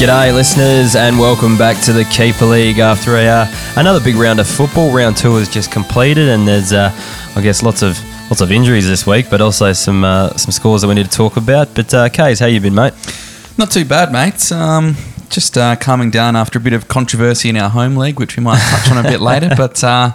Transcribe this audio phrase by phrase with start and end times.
[0.00, 3.46] G'day, listeners, and welcome back to the Keeper League after a, uh,
[3.76, 4.90] another big round of football.
[4.90, 6.90] Round two has just completed, and there's, uh,
[7.36, 7.98] I guess, lots of
[8.30, 11.14] lots of injuries this week, but also some uh, some scores that we need to
[11.14, 11.74] talk about.
[11.74, 12.94] But uh, Kaes, how you been, mate?
[13.58, 14.50] Not too bad, mate.
[14.50, 14.96] Um,
[15.28, 18.42] just uh, calming down after a bit of controversy in our home league, which we
[18.42, 19.50] might touch on a bit later.
[19.54, 20.12] But uh,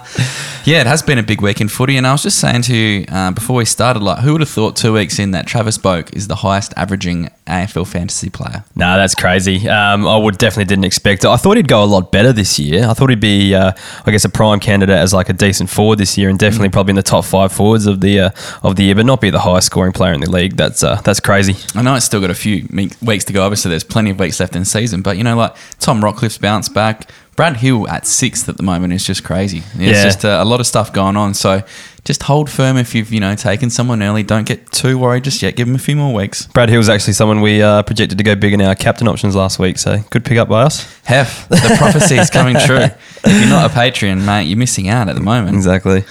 [0.66, 1.96] yeah, it has been a big week in footy.
[1.96, 4.50] And I was just saying to you uh, before we started, like, who would have
[4.50, 8.64] thought two weeks in that Travis Boak is the highest averaging AFL fantasy player?
[8.74, 9.68] No, that's crazy.
[9.68, 11.28] Um, I would definitely didn't expect it.
[11.28, 12.88] I thought he'd go a lot better this year.
[12.88, 13.72] I thought he'd be, uh,
[14.04, 16.90] I guess, a prime candidate as like a decent forward this year, and definitely probably
[16.90, 18.30] in the top five forwards of the uh,
[18.64, 20.56] of the year, but not be the highest scoring player in the league.
[20.56, 21.54] That's uh, that's crazy.
[21.78, 22.66] I know it's still got a few
[23.02, 23.44] weeks to go.
[23.44, 26.38] Obviously, there's plenty of weeks left in the season, but you know, like Tom Rockliff's
[26.38, 27.08] bounced back.
[27.36, 29.58] Brad Hill at sixth at the moment is just crazy.
[29.58, 30.02] It's Yeah.
[30.04, 31.34] just uh, a lot of stuff going on.
[31.34, 31.62] So
[32.04, 34.22] just hold firm if you've you know taken someone early.
[34.22, 35.54] Don't get too worried just yet.
[35.56, 36.46] Give him a few more weeks.
[36.46, 39.58] Brad Hill's actually someone we uh, projected to go big in our captain options last
[39.58, 40.84] week, so good pick up by us.
[41.06, 42.86] Heff, the prophecy is coming true.
[43.28, 45.56] If you're not a Patreon, mate, you're missing out at the moment.
[45.56, 46.04] Exactly.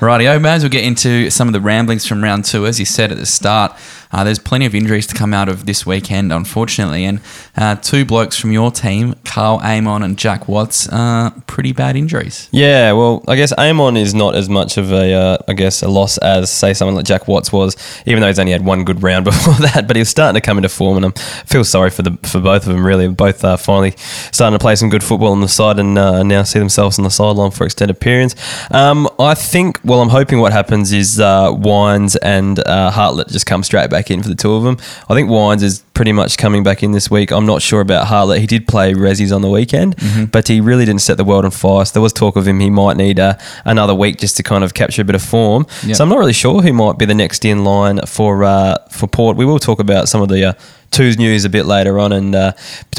[0.00, 2.66] Rightio, may as well get into some of the ramblings from round two.
[2.66, 3.74] As you said at the start,
[4.12, 7.04] uh, there's plenty of injuries to come out of this weekend, unfortunately.
[7.04, 7.20] And
[7.56, 12.48] uh, two blokes from your team, Karl Amon and Jack Watts, uh, pretty bad injuries.
[12.52, 15.88] Yeah, well, I guess Amon is not as much of a, uh, I guess, a
[15.88, 19.02] loss as say someone like Jack Watts was, even though he's only had one good
[19.02, 19.86] round before that.
[19.86, 22.40] But he was starting to come into form, and I feel sorry for the for
[22.40, 22.86] both of them.
[22.86, 26.22] Really, both uh, finally starting to play some good football on the side, and uh,
[26.22, 28.36] now see themselves on the sideline for extended periods.
[28.70, 29.80] Um, I think.
[29.86, 34.10] Well, I'm hoping what happens is uh, Wines and uh, Hartlett just come straight back
[34.10, 34.78] in for the two of them.
[35.08, 37.30] I think Wines is pretty much coming back in this week.
[37.30, 38.40] I'm not sure about Hartlett.
[38.40, 39.94] He did play Rezzies on the weekend,
[40.32, 41.84] but he really didn't set the world on fire.
[41.84, 42.58] So there was talk of him.
[42.58, 45.66] He might need uh, another week just to kind of capture a bit of form.
[45.84, 45.96] Yep.
[45.96, 49.06] So I'm not really sure who might be the next in line for uh, for
[49.06, 49.36] Port.
[49.36, 50.56] We will talk about some of the.
[50.90, 52.52] Twos news a bit later on, and uh,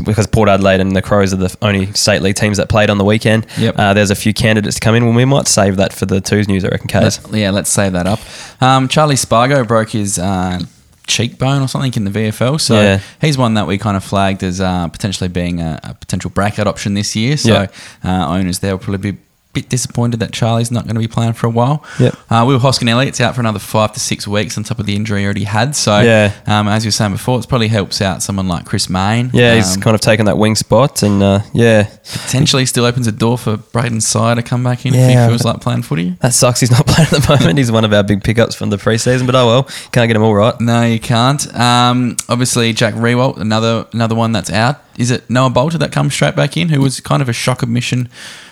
[0.05, 2.97] because Port Adelaide and the Crows are the only state league teams that played on
[2.97, 3.75] the weekend, Yep.
[3.77, 5.05] uh, there's a few candidates to come in.
[5.05, 7.23] Well, we might save that for the Two's news, I reckon, Kaz.
[7.31, 8.19] Let- yeah, let's save that up.
[8.61, 10.59] Um, Charlie Spargo broke his uh,
[11.07, 12.99] cheekbone or something in the VFL, so Yeah.
[13.21, 16.67] he's one that we kind of flagged as uh, potentially being a, a potential breakout
[16.67, 17.37] option this year.
[17.37, 17.67] So Yeah.
[18.03, 19.17] uh, owners there will probably be
[19.53, 21.84] bit disappointed that Charlie's not going to be playing for a while.
[22.00, 22.16] Yep.
[22.30, 24.96] Uh, Will Hoskin Elliott's out for another five to six weeks on top of the
[24.96, 25.75] injury he already had.
[25.75, 26.31] So Yeah.
[26.46, 29.31] um, as you were saying before, it probably helps out someone like Chris Mayne.
[29.34, 33.08] Yeah, he's Um, kind of taken that wing spot, and uh, yeah, potentially still opens
[33.08, 36.16] a door for Brayden Sier to come back in if he feels like playing footy.
[36.22, 36.59] that sucks.
[36.59, 37.58] He's not playing at the moment.
[37.58, 40.22] He's one of our big pickups from the preseason, but oh well, can't get him
[40.24, 40.59] all right.
[40.62, 41.52] No, you can't.
[41.56, 44.81] Um, obviously, Jack Riewoldt, another another one that's out.
[44.97, 47.62] Is it Noah Balta that comes straight back in, who was kind of a shock
[47.64, 48.09] admission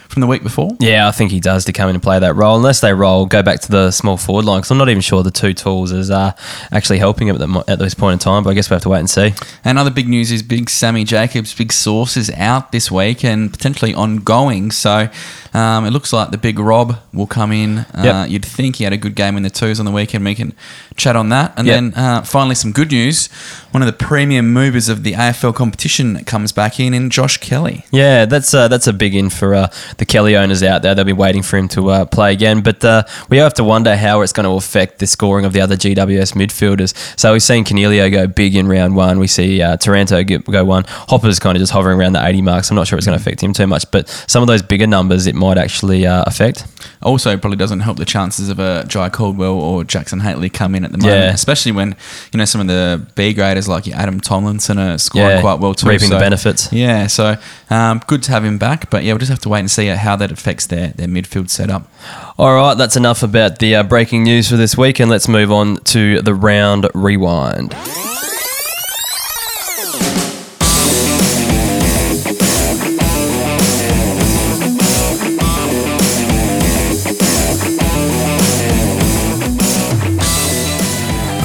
[0.08, 0.70] from the week before?
[0.80, 2.56] Yeah, I think he does to come in and play that role.
[2.56, 5.24] Unless they roll, go back to the small forward line because I'm not even sure
[5.24, 6.32] the two tools is uh,
[6.72, 8.44] actually helping him at, the, at this point in time.
[8.44, 9.34] But I guess we have to wait and see.
[9.64, 13.52] And other big news is big Sammy Jacobs, big source is out this week and
[13.52, 14.72] potentially ongoing.
[14.72, 15.10] So
[15.54, 17.80] um, it looks like the big Rob will come in.
[17.80, 18.30] Uh, Yep.
[18.30, 20.24] You'd think he had a good game in the twos on the weekend.
[20.24, 20.54] We can
[20.96, 21.54] chat on that.
[21.58, 21.76] And Yep.
[21.76, 23.30] then uh, finally, some good news.
[23.76, 27.84] One of the premium movers of the AFL competition comes back in, in Josh Kelly.
[27.92, 30.96] Yeah, that's uh, that's a big in for uh, the Kelly owners out there.
[30.96, 33.98] They'll be waiting for him to uh, play again, but uh, we have to wonder
[33.98, 36.94] how it's going to affect the scoring of the other GWS midfielders.
[37.20, 39.20] So we've seen Coniglio go big in round one.
[39.20, 40.86] We see uh, Taranto go one.
[40.88, 42.70] Hopper's kind of just hovering around the 80 marks.
[42.70, 44.88] I'm not sure it's going to affect him too much, but some of those bigger
[44.88, 46.66] numbers it might actually uh, affect.
[47.02, 50.86] Also, probably doesn't help the chances of a Jye Caldwell or Jackson Hately come in
[50.86, 51.34] at the moment, Yeah.
[51.34, 51.98] especially when
[52.32, 55.74] you know some of the B graders like Adam Tomlinson are scoring Yeah, quite well
[55.74, 56.72] too, reaping the benefits.
[56.72, 57.36] Yeah, so
[57.70, 59.88] um, good to have him back, but yeah, we'll just have to wait and see
[59.88, 61.90] how that affects their their midfield setup.
[62.38, 65.52] All right, that's enough about the uh, breaking news for this week, and let's move
[65.52, 67.74] on to the round rewind.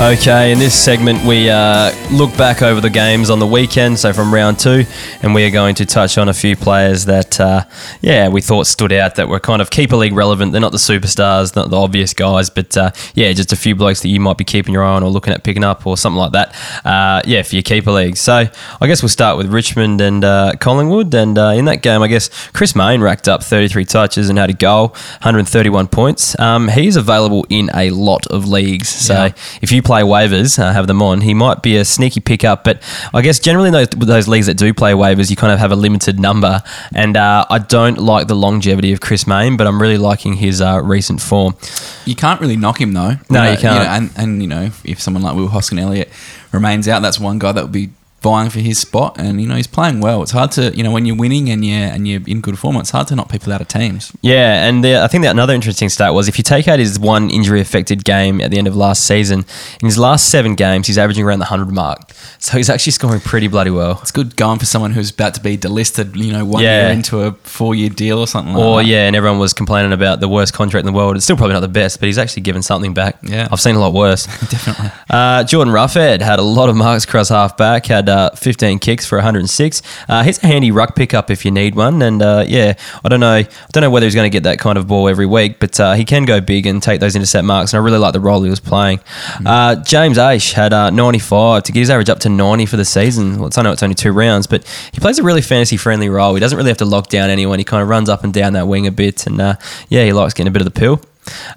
[0.01, 4.15] Okay, in this segment, we uh, look back over the games on the weekend, so
[4.15, 4.85] from round two,
[5.23, 7.65] and we are going to touch on a few players that, uh,
[8.01, 10.53] yeah, we thought stood out that were kind of keeper league relevant.
[10.53, 14.01] They're not the superstars, not the obvious guys, but uh, yeah, just a few blokes
[14.01, 16.19] that you might be keeping your eye on or looking at picking up or something
[16.19, 16.57] like that.
[16.83, 18.17] Uh, yeah, for your keeper league.
[18.17, 18.47] So
[18.81, 22.09] I guess we'll start with Richmond and uh, Collingwood, and uh, in that game, I
[22.09, 24.89] guess Chris Mayne racked up 33 touches and had a goal,
[25.21, 26.39] 131 points.
[26.41, 29.33] Um, he's available in a lot of leagues, so Yeah.
[29.61, 31.21] if you play waivers, uh, have them on.
[31.21, 32.81] He might be a sneaky pickup, but
[33.13, 35.73] I guess generally in those, those leagues that do play waivers, you kind of have
[35.73, 36.63] a limited number.
[36.95, 40.61] And uh, I don't like the longevity of Chris Mayne, but I'm really liking his
[40.61, 41.57] uh, recent form.
[42.05, 43.15] You can't really knock him though.
[43.29, 43.85] No, know, you can't.
[43.85, 46.09] know, and, and you know, if, if someone like Will Hoskin Elliott
[46.53, 47.91] remains out, that's one guy that would be
[48.23, 50.23] vying for his spot, and you know he's playing well.
[50.23, 52.77] It's hard to you know when you're winning and you're and you're in good form,
[52.77, 54.13] it's hard to knock people out of teams.
[54.21, 56.99] Yeah, and the, I think that another interesting stat was if you take out his
[56.99, 59.45] one injury affected game at the end of last season,
[59.81, 62.13] in his last seven games, he's averaging around the 100 mark.
[62.39, 63.99] So he's actually scoring pretty bloody well.
[64.03, 66.87] It's good going for someone who's about to be delisted, you know, one Yeah.
[66.87, 68.89] year into a four year deal or something like Or, that.
[68.89, 71.17] yeah, and everyone was complaining about the worst contract in the world.
[71.17, 73.17] It's still probably not the best, but he's actually given something back.
[73.23, 73.49] Yeah.
[73.51, 74.27] I've seen a lot worse.
[74.51, 74.91] Definitely.
[75.09, 79.07] Uh, Jordan Roughhead had a lot of marks across half back, had uh, 15 kicks
[79.07, 79.83] for 106.
[80.09, 82.03] Uh, he's a handy ruck pickup if you need one.
[82.03, 82.75] And uh, yeah,
[83.05, 85.09] I don't know, I don't know whether he's going to get that kind of ball
[85.09, 87.73] every week, but uh, he can go big and take those intercept marks.
[87.73, 89.01] And I really like the role he was playing.
[89.47, 92.85] Uh, James Aish had uh, 95 to get his average up to 90 for the
[92.85, 93.39] season.
[93.39, 96.35] Well, I know it's only two rounds, but he plays a really fantasy friendly role.
[96.35, 97.59] He doesn't really have to lock down anyone.
[97.59, 99.55] He kind of runs up and down that wing a bit, and uh,
[99.89, 101.01] yeah, he likes getting a bit of the pill.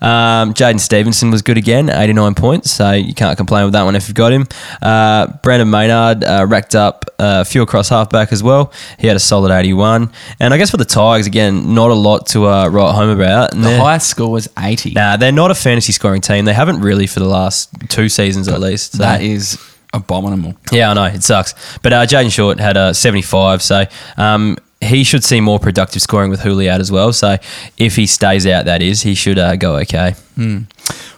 [0.01, 3.95] Um, Jaidyn Stephenson was good again, 89 points, so you can't complain with that one
[3.95, 4.45] if you've got him.
[4.81, 8.71] Uh, Brayden Maynard uh, racked up uh, a few across halfback as well.
[8.99, 10.11] He had a solid 81.
[10.39, 13.53] And I guess for the Tigers, again, not a lot to uh, write home about.
[13.53, 14.91] And The highest score was 80.
[14.91, 16.45] Nah, they're not a fantasy scoring team.
[16.45, 18.93] They haven't really for the last two seasons at least.
[18.93, 18.97] So.
[18.99, 19.57] That is
[19.93, 20.55] abominable.
[20.71, 21.53] Yeah, I know it sucks.
[21.79, 23.85] But uh, Jayden Short had a 75, so
[24.17, 27.13] um, he should see more productive scoring with Houli out as well.
[27.13, 27.37] So
[27.77, 30.15] if he stays out, that is, he should uh, go okay.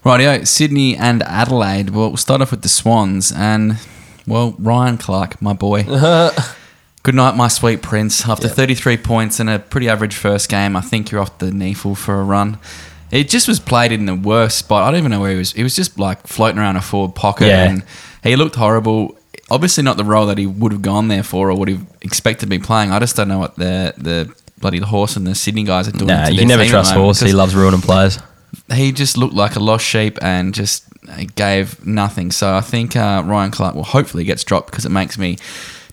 [0.04, 1.90] Rightio, Sydney and Adelaide.
[1.90, 3.78] Well, we'll start off with the Swans and,
[4.28, 5.84] well, Ryan Clarke, my boy.
[7.04, 8.28] Good night, my sweet prince.
[8.28, 11.94] After 33 points and a pretty average first game, I think you're off the kneeful
[11.96, 12.58] for a run.
[13.12, 14.84] It just was played in the worst spot.
[14.84, 15.54] I don't even know where he was.
[15.54, 17.70] He was just like floating around a forward pocket Yeah.
[17.70, 17.84] and
[18.24, 19.16] he looked horrible.
[19.50, 22.48] Obviously, not the role that he would have gone there for or would have expected
[22.48, 22.92] to be playing.
[22.92, 26.08] I just don't know what the the bloody horse and the Sydney guys are doing.
[26.08, 27.20] Nah, you can never trust Horse.
[27.20, 28.20] He loves ruining players.
[28.74, 30.86] he just looked like a lost sheep and just
[31.36, 32.32] gave nothing.
[32.32, 35.38] So I think uh, Ryan Clarke will hopefully gets dropped because it makes me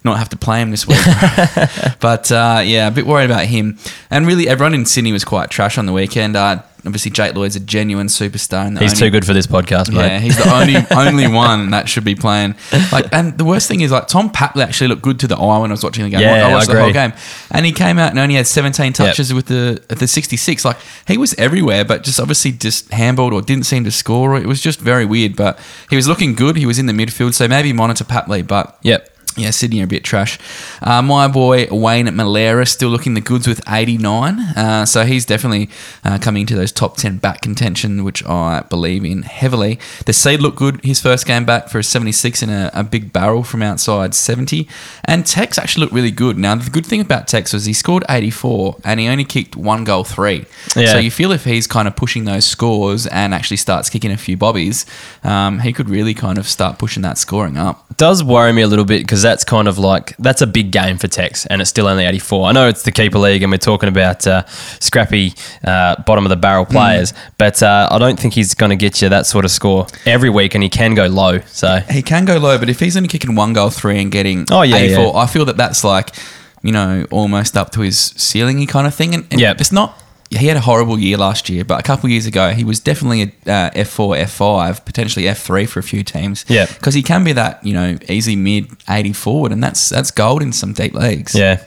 [0.04, 0.98] not have to play him this week.
[2.00, 3.78] but uh, yeah, a bit worried about him.
[4.10, 6.36] And really, everyone in Sydney was quite trash on the weekend.
[6.36, 8.66] Uh, obviously, Jake Lloyd's a genuine superstar.
[8.66, 10.06] And He's only- too good for this podcast, mate.
[10.06, 10.76] yeah, he's the only
[11.08, 12.54] only one that should be playing.
[12.90, 15.58] Like, and the worst thing is like Tom Papley actually looked good to the eye
[15.58, 16.20] when I was watching the game.
[16.20, 17.12] Yeah, I watched I the whole game,
[17.50, 20.64] and he came out and only had 17 touches with the at the 66.
[20.64, 20.76] Like
[21.06, 24.36] he was everywhere, but just obviously just handballed or didn't seem to score.
[24.36, 25.36] It was just very weird.
[25.36, 25.58] But
[25.90, 26.56] he was looking good.
[26.56, 28.46] He was in the midfield, so maybe monitor Papley.
[28.46, 29.08] But Yep.
[29.36, 30.38] Yeah, Sydney are a bit trash.
[30.82, 34.38] Uh, my boy Wayne at Milera still looking the goods with 89.
[34.38, 35.70] Uh, so he's definitely
[36.04, 39.78] uh, coming into those top 10 back contention, which I believe in heavily.
[40.04, 43.12] The seed looked good his first game back for a 76 in a, a big
[43.12, 44.68] barrel from outside 70.
[45.04, 46.36] And Tex actually looked really good.
[46.36, 49.84] Now, the good thing about Tex was he scored 84 and he only kicked one
[49.84, 50.44] goal three.
[50.76, 50.92] Yeah.
[50.92, 54.18] So you feel if he's kind of pushing those scores and actually starts kicking a
[54.18, 54.84] few bobbies,
[55.24, 57.86] um, he could really kind of start pushing that scoring up.
[57.96, 60.98] does worry me a little bit because that's kind of like that's a big game
[60.98, 62.48] for Tex, and it's still only 84.
[62.48, 64.44] I know it's the keeper league, and we're talking about uh,
[64.80, 65.32] scrappy
[65.64, 69.00] uh, bottom of the barrel players, but uh, I don't think he's going to get
[69.00, 71.38] you that sort of score every week, and he can go low.
[71.46, 74.46] So He can go low, but if he's only kicking one goal three and getting
[74.50, 75.10] Oh, yeah, 84, yeah.
[75.20, 76.14] I feel that that's like,
[76.62, 79.14] you know, almost up to his ceiling kind of thing.
[79.14, 79.60] And, and Yep.
[79.60, 79.98] it's not.
[80.38, 82.80] He had a horrible year last year, but a couple of years ago, he was
[82.80, 86.44] definitely a uh, F4, F5, potentially F3 for a few teams.
[86.48, 86.68] Yep.
[86.70, 90.42] because he can be that you know easy mid 80 forward, and that's that's gold
[90.42, 91.34] in some deep leagues.
[91.34, 91.62] yeah.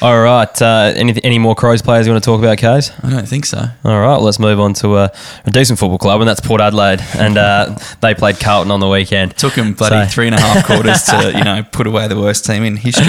[0.00, 0.62] All right.
[0.62, 2.92] Uh, any any more Crows players you want to talk about, Kaz?
[3.04, 3.62] I don't think so.
[3.84, 5.08] All right, let's move on to uh,
[5.44, 8.88] a decent football club, and that's Port Adelaide, and uh, they played Carlton on the
[8.88, 9.36] weekend.
[9.36, 12.18] Took him bloody So- three and a half quarters to you know put away the
[12.18, 13.04] worst team in history.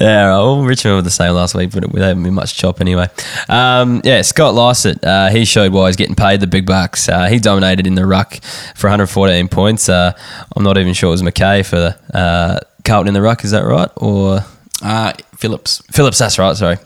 [0.00, 3.08] Yeah, well, Richmond were the same last week, but they haven't been much chop anyway.
[3.48, 7.06] Um, yeah, Scott Lycett, uh, he showed why he's getting paid the big bucks.
[7.06, 8.42] Uh, he dominated in the ruck
[8.74, 9.90] for 114 points.
[9.90, 10.12] Uh,
[10.56, 13.66] I'm not even sure it was McKay for uh, Carlton in the ruck, is that
[13.66, 13.90] right?
[13.96, 14.42] Or
[14.82, 15.82] Uh, Phillips.
[15.90, 16.56] Phillips, that's right.
[16.56, 16.76] Sorry,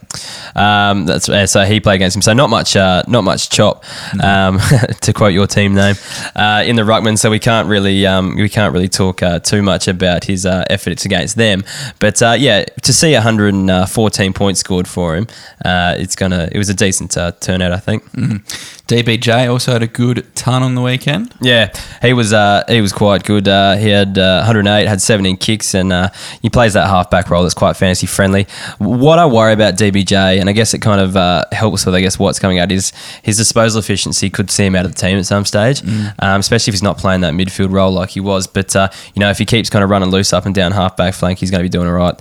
[0.55, 2.23] um, that's uh, so he played against him.
[2.23, 3.85] So not much, uh, not much chop,
[4.23, 4.59] um,
[5.03, 5.95] to quote your team name,
[6.35, 7.19] uh, in the ruckman.
[7.19, 10.65] So we can't really, um, we can't really talk uh, too much about his uh,
[10.71, 11.65] efforts against them.
[11.99, 15.27] But uh, yeah, to see 114 points scored for him,
[15.63, 18.05] uh, it's gonna, it was a decent uh, turnout, I think.
[18.87, 21.35] DBJ also had a good ton on the weekend.
[21.41, 23.49] Yeah, he was uh, he was quite good.
[23.49, 26.11] Uh, he had uh, 108, had 17 kicks, and uh,
[26.41, 28.46] he plays that halfback role that's quite fantasy friendly.
[28.79, 32.01] What I worry about DBJ, and I guess it kind of uh, helps with I
[32.01, 35.19] guess what's coming out is his disposal efficiency could see him out of the team
[35.19, 35.83] at some stage,
[36.19, 38.47] um, especially if he's not playing that midfield role like he was.
[38.47, 41.15] But uh, you know, if he keeps kind of running loose up and down halfback
[41.15, 42.15] flank, he's going to be doing all right.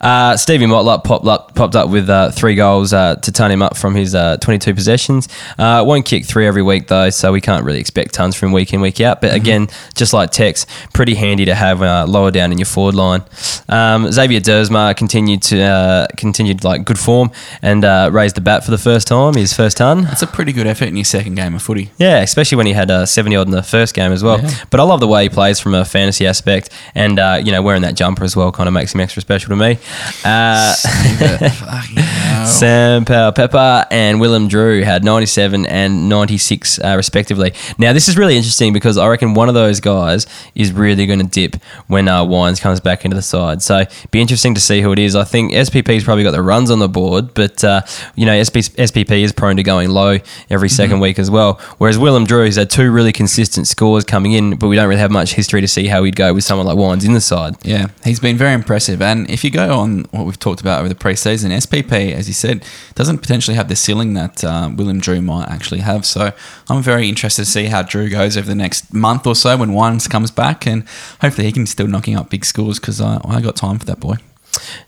[0.00, 3.62] Uh, Stevie Motlop popped up popped up with uh, three goals uh, to turn him
[3.62, 5.28] up from his uh, 22 possessions.
[5.58, 8.72] Uh, won't kick three every week though, so we can't really expect tons from week
[8.72, 9.20] in week out.
[9.20, 12.94] But again, just like Tex, pretty handy to have uh, lower down in your forward
[12.94, 13.22] line.
[13.68, 17.30] Um, Xavier Duursma continued to uh, continued like good form
[17.62, 20.02] and uh, raised the bat for the first time, his first ton.
[20.02, 21.90] That's a pretty good effort in his second game of footy.
[21.98, 24.40] Yeah, especially when he had uh, 70 odd in the first game as well.
[24.40, 24.50] Yeah.
[24.70, 27.62] But I love the way he plays from a fantasy aspect, and uh, you know
[27.62, 29.78] wearing that jumper as well kind of makes him extra special to me.
[30.24, 30.74] Uh,
[32.46, 37.52] Sam Powell-Pepper and Willem Drew had 97 and 96 uh, respectively.
[37.78, 41.20] Now this is really interesting because I reckon one of those guys is really going
[41.20, 43.62] to dip when uh, Wines comes back into the side.
[43.62, 45.14] So be interesting to see who it is.
[45.14, 47.82] I think SPP's probably got the runs on the board, but uh,
[48.14, 51.54] you know SP, SPP is prone to going low every 2nd week as well.
[51.78, 55.00] Whereas Willem Drew has had two really consistent scores coming in, but we don't really
[55.00, 57.56] have much history to see how he'd go with someone like Wines in the side.
[57.62, 59.02] Yeah, he's been very impressive.
[59.02, 62.34] And if you go on what we've talked about over the preseason, SPP, as you
[62.34, 62.64] said,
[62.94, 66.04] doesn't potentially have the ceiling that uh, William Drew might actually have.
[66.06, 66.32] So
[66.68, 69.72] I'm very interested to see how Drew goes over the next month or so when
[69.72, 70.84] Wines comes back, and
[71.20, 74.00] hopefully he can still knocking up big scores because I, I got time for that
[74.00, 74.16] boy.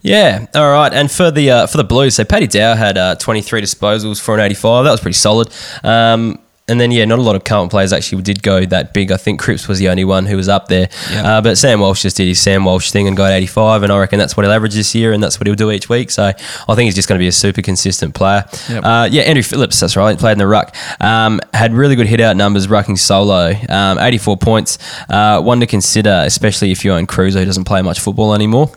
[0.00, 0.92] Yeah, all right.
[0.92, 4.34] And for the uh, for the Blues, so Paddy Dow had uh, 23 disposals for
[4.34, 4.84] an 85.
[4.84, 5.52] That was pretty solid.
[5.84, 6.38] Um,
[6.72, 9.12] and then yeah, not a lot of current players actually did go that big.
[9.12, 10.88] I think Cripps was the only one who was up there.
[11.12, 13.98] Uh, but Sam Walsh just did his Sam Walsh thing and got 85, and I
[13.98, 16.10] reckon that's what he'll average this year, and that's what he'll do each week.
[16.10, 18.44] So I think he's just going to be a super consistent player.
[18.68, 18.84] Yep.
[18.84, 20.74] Uh, yeah, Andrew Phillips, that's right, played in the ruck.
[20.98, 24.78] Um, had really good hit out numbers rucking solo, um, 84 points.
[25.10, 28.72] Uh, one to consider, especially if you own Kreuzer, who doesn't play much football anymore.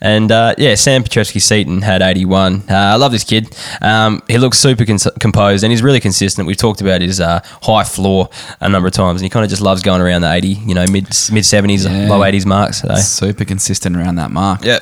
[0.00, 2.64] And uh, yeah, Sam Petrevski-Seton had 81.
[2.68, 3.56] Uh, I love this kid.
[3.80, 6.46] Um, he looks super cons- composed and he's really consistent.
[6.46, 8.28] We've talked about his uh, high floor
[8.60, 10.74] a number of times, and he kind of just loves going around the 80, you
[10.74, 12.08] know, mid mid 70s, Yeah.
[12.08, 12.82] low 80s marks.
[12.82, 12.94] So.
[12.96, 14.64] Super consistent around that mark.
[14.64, 14.80] Yeah.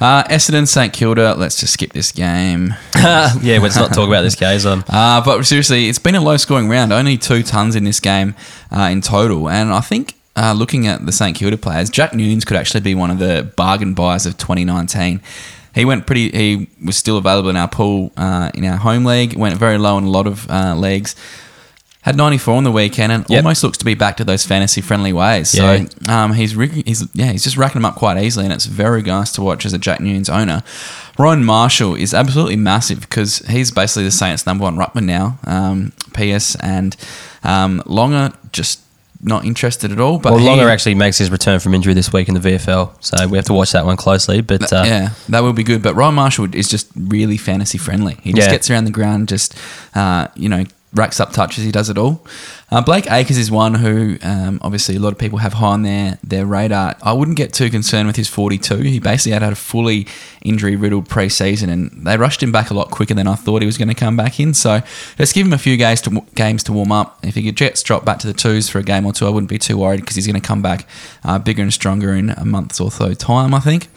[0.00, 1.34] Uh, Essendon, St Kilda.
[1.36, 2.74] Let's just skip this game.
[2.96, 4.66] yeah, let's not talk about this, guys.
[4.66, 6.92] Um, Uh, but seriously, it's been a low scoring round.
[6.92, 8.34] Only two tons in this game
[8.74, 9.48] uh, in total.
[9.48, 12.96] And I think uh, looking at the St Kilda players, Jack Newnes could actually be
[12.96, 15.20] one of the bargain buys of 2019.
[15.74, 16.30] He went pretty.
[16.30, 19.34] He was still available in our pool uh, in our home league.
[19.36, 21.14] Went very low in a lot of uh, leagues.
[22.02, 23.44] Had 94 on the weekend and Yep.
[23.44, 25.54] almost looks to be back to those fantasy friendly ways.
[25.54, 25.84] Yeah.
[26.06, 29.02] So um, he's he's yeah he's just racking them up quite easily, and it's very
[29.02, 30.64] nice to watch as a Jack Newnes owner.
[31.16, 35.38] Rowan Marshall is absolutely massive because he's basically the Saints' number one ruckman now.
[35.46, 36.96] Um, PS and
[37.44, 38.80] um, Longer just
[39.22, 40.18] not interested at all.
[40.18, 42.96] But well, he- Longer actually makes his return from injury this week in the VFL,
[43.00, 44.40] so we have to watch that one closely.
[44.40, 45.82] But uh, yeah, that will be good.
[45.82, 48.18] But Rowan Marshall is just really fantasy friendly.
[48.22, 48.52] He just Yeah.
[48.54, 49.54] gets around the ground, just
[49.94, 51.64] uh, you know, racks up touches.
[51.64, 52.24] He does it all.
[52.70, 55.82] Uh, Blake Acres is one who um, obviously a lot of people have high on
[55.82, 56.96] their their radar.
[57.02, 58.76] I wouldn't get too concerned with his 42.
[58.78, 60.06] He basically had had a fully
[60.42, 63.66] injury riddled preseason, and they rushed him back a lot quicker than I thought he
[63.66, 64.54] was going to come back in.
[64.54, 64.80] So
[65.18, 67.18] let's give him a few games to games to warm up.
[67.22, 69.50] If he gets dropped back to the twos for a game or two, I wouldn't
[69.50, 70.86] be too worried because he's going to come back
[71.24, 73.54] uh, bigger and stronger in a month or so time.
[73.54, 73.88] I think.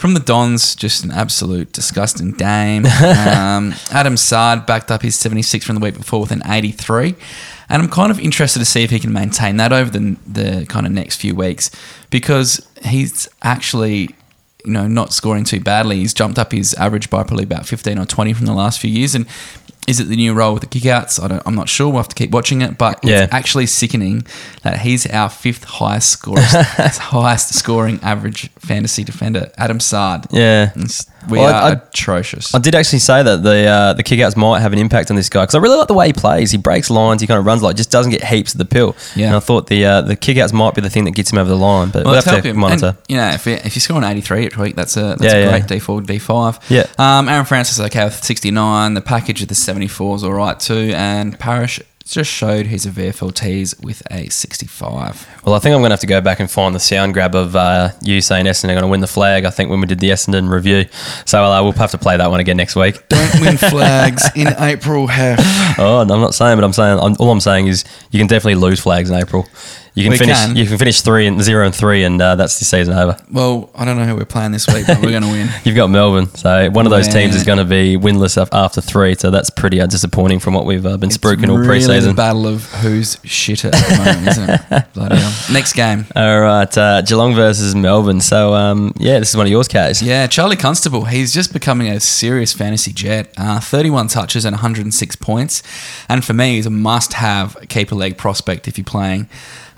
[0.00, 2.86] From the Dons, just an absolute disgusting game.
[3.00, 7.14] Um, Adam Saad backed up his 76 from the week before with an 83.
[7.68, 10.64] And I'm kind of interested to see if he can maintain that over the, the
[10.70, 11.70] kind of next few weeks
[12.08, 14.14] because he's actually,
[14.64, 15.96] you know, not scoring too badly.
[15.96, 18.90] He's jumped up his average by probably about 15 or 20 from the last few
[18.90, 19.14] years.
[19.14, 19.26] And
[19.86, 21.22] is it the new role with the kickouts?
[21.22, 21.88] I don't, I'm not sure.
[21.88, 22.78] We'll have to keep watching it.
[22.78, 23.24] But Yeah.
[23.24, 24.24] it's actually sickening
[24.62, 30.26] that he's our fifth highest scorer, highest scoring average fantasy defender, Adam Saad.
[30.30, 30.70] yeah.
[30.76, 32.54] It's- We Well, are I- I- atrocious.
[32.54, 35.28] I did actually say that the uh, the kickouts might have an impact on this
[35.28, 36.50] guy because I really like the way he plays.
[36.50, 37.20] He breaks lines.
[37.20, 38.96] He kind of runs like just doesn't get heaps of the pill.
[39.14, 39.26] Yeah.
[39.28, 41.50] And I thought the uh, the kickouts might be the thing that gets him over
[41.50, 42.56] the line, but Well, we'll have to him.
[42.58, 42.86] monitor.
[42.88, 45.22] And, you know, if, you- if you score an 83 each week, that's a, that's
[45.24, 45.58] Yeah, a yeah.
[45.60, 46.60] great D4, D5.
[46.70, 46.86] Yeah.
[46.98, 48.94] Um, Aaron Francis is okay with 69.
[48.94, 50.92] The package of the 74 is all right too.
[50.94, 55.42] And Parrish just showed his VFLTs with a 65.
[55.44, 57.34] Well, I think I'm going to have to go back and find the sound grab
[57.34, 59.44] of uh, you saying Essendon are going to win the flag.
[59.44, 60.86] I think when we did the Essendon review,
[61.24, 63.08] so uh, we'll have to play that one again next week.
[63.08, 65.38] Don't win flags in April, Heff.
[65.78, 68.26] Oh, no, I'm not saying, but I'm saying I'm, all I'm saying is you can
[68.26, 69.46] definitely lose flags in April.
[69.94, 70.36] You can We finish.
[70.36, 70.56] can.
[70.56, 73.16] You can finish three and zero and three, and uh, that's the season over.
[73.32, 75.48] Well, I don't know who we're playing this week, but we're going to win.
[75.64, 79.16] You've got Melbourne, so one of those teams is going to be winless after three.
[79.16, 81.92] So that's pretty uh, disappointing from what we've uh, been It's spruiking all really the
[81.92, 82.14] preseason.
[82.16, 84.84] battle of who's shitter at the moment, isn't it?
[84.94, 85.32] Bloody hell.
[85.52, 86.06] Next game.
[86.14, 88.20] All right, uh, Geelong versus Melbourne.
[88.20, 90.00] So um, yeah, this is one of yours, Case.
[90.02, 91.06] Yeah, Charlie Constable.
[91.06, 93.34] He's just becoming a serious fantasy jet.
[93.36, 95.62] Uh, 31 touches and 106 points.
[96.08, 99.28] And for me, he's a must have keeper leg prospect if you're playing.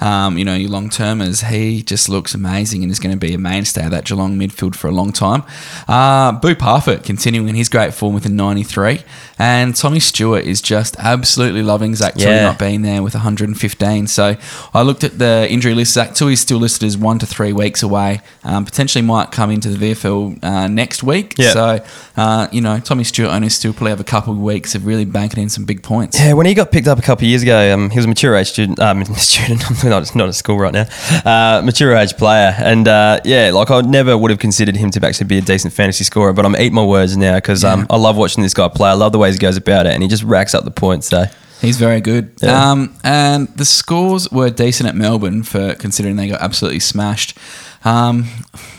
[0.02, 3.34] Um, you know, your long termers, he just looks amazing and is going to be
[3.34, 5.44] a mainstay of that Geelong midfield for a long time.
[5.86, 9.02] Uh, Boo Parfitt continuing in his great form with a 93.
[9.38, 12.42] And Tommy Stewart is just absolutely loving Zach Tuohy Yeah.
[12.42, 14.06] not being there with 115.
[14.08, 14.36] So
[14.74, 15.92] I looked at the injury list.
[15.94, 18.20] Zach Tuohy is still listed as one to three weeks away.
[18.44, 21.34] Um, potentially might come into the VFL uh, next week.
[21.38, 21.52] Yeah.
[21.52, 21.84] So,
[22.16, 25.04] uh, you know, Tommy Stewart owners still probably have a couple of weeks of really
[25.04, 26.18] banking in some big points.
[26.18, 28.08] Yeah, when he got picked up a couple of years ago, um, he was a
[28.08, 28.80] mature age student.
[28.80, 29.62] Um, student,
[29.92, 30.86] not, not at school right now.
[31.24, 35.06] Uh, mature age player, and uh, yeah, like I never would have considered him to
[35.06, 36.32] actually be a decent fantasy scorer.
[36.32, 38.90] But I'm eating my words now because um, I love watching this guy play.
[38.90, 41.08] I love the way he goes about it, and he just racks up the points.
[41.08, 41.24] So
[41.62, 42.32] He's very good.
[42.42, 42.72] Yeah.
[42.72, 47.38] Um, and the scores were decent at Melbourne for considering they got absolutely smashed.
[47.84, 48.26] Um,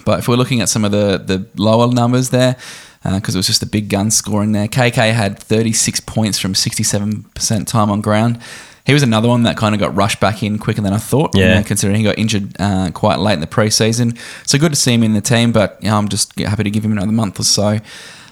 [0.06, 2.58] but if we're looking at some of the, the lower numbers there,
[3.04, 7.68] because it was just the big gun scoring there, KK had 36 points from 67%
[7.68, 8.42] time on ground.
[8.86, 11.36] He was another one that kind of got rushed back in quicker than I thought.
[11.36, 11.56] you Yeah.
[11.60, 14.18] know, considering he got injured uh, quite late in the preseason.
[14.46, 16.70] So good to see him in the team, but you know, I'm just happy to
[16.70, 17.80] give him another month or so.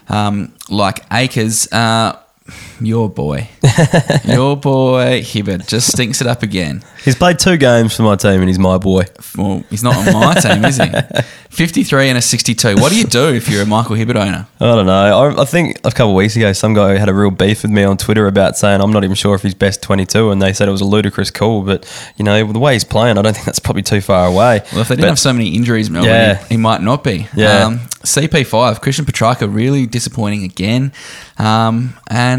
[0.09, 2.17] Um, like Acres, uh,
[2.81, 3.47] your boy,
[4.25, 6.83] your boy Hibbert just stinks it up again.
[7.05, 9.03] he's played two games for my team, and he's my boy.
[9.37, 10.89] Well, he's not on my team, is he?
[11.51, 12.75] 53 and a 62.
[12.75, 14.47] What do you do if you're a Michael Hibbert owner?
[14.59, 14.93] I don't know.
[15.37, 17.71] I, I think a couple of weeks ago, some guy had a real beef with
[17.71, 20.53] me on Twitter about saying I'm not even sure if he's best 22, and they
[20.53, 21.61] said it was a ludicrous call.
[21.63, 21.85] But
[22.17, 24.61] you know, the way he's playing, I don't think that's probably too far away.
[24.71, 26.35] Well, if they didn't But- have so many injuries, Melbourne, Yeah.
[26.45, 27.27] he, he might not be.
[27.35, 27.65] Yeah.
[27.65, 30.91] Um, CP5, Christian Petracca, really disappointing again.
[31.37, 32.30] Um, and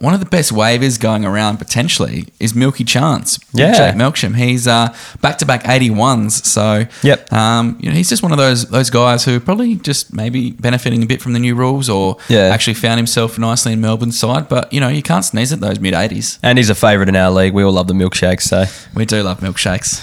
[0.00, 3.40] one of the best waivers going around potentially is Milky Chance.
[3.52, 3.72] Yeah.
[3.72, 4.36] Jake Melksham.
[4.36, 6.44] He's uh, back-to-back 81s.
[6.44, 7.32] So, Yep.
[7.32, 11.02] um, you know, he's just one of those those guys who probably just maybe benefiting
[11.02, 12.42] a bit from the new rules or Yeah.
[12.54, 14.48] actually found himself nicely in Melbourne's side.
[14.48, 16.38] But, you know, you can't sneeze at those mid-80s.
[16.44, 17.52] And he's a favourite in our league.
[17.52, 18.42] We all love the milkshakes.
[18.42, 20.00] So We do love milkshakes.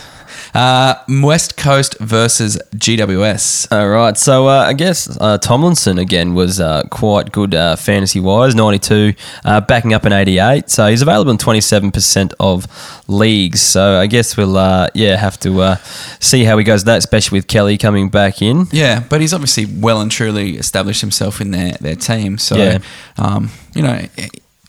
[0.56, 3.68] Uh, West Coast versus GWS.
[3.72, 8.20] All right, so uh, I guess uh, Tomlinson again was uh, quite good uh, fantasy
[8.22, 10.70] wise, 92, uh, backing up an 88.
[10.70, 12.68] So he's available in 27% of
[13.10, 13.62] leagues.
[13.62, 15.76] So I guess we'll uh, yeah have to uh,
[16.22, 18.68] see how he goes that, especially with Kelly coming back in.
[18.72, 22.38] Yeah, but he's obviously well and truly established himself in their, their team.
[22.38, 22.78] So, Yeah.
[23.18, 24.06] um, you know,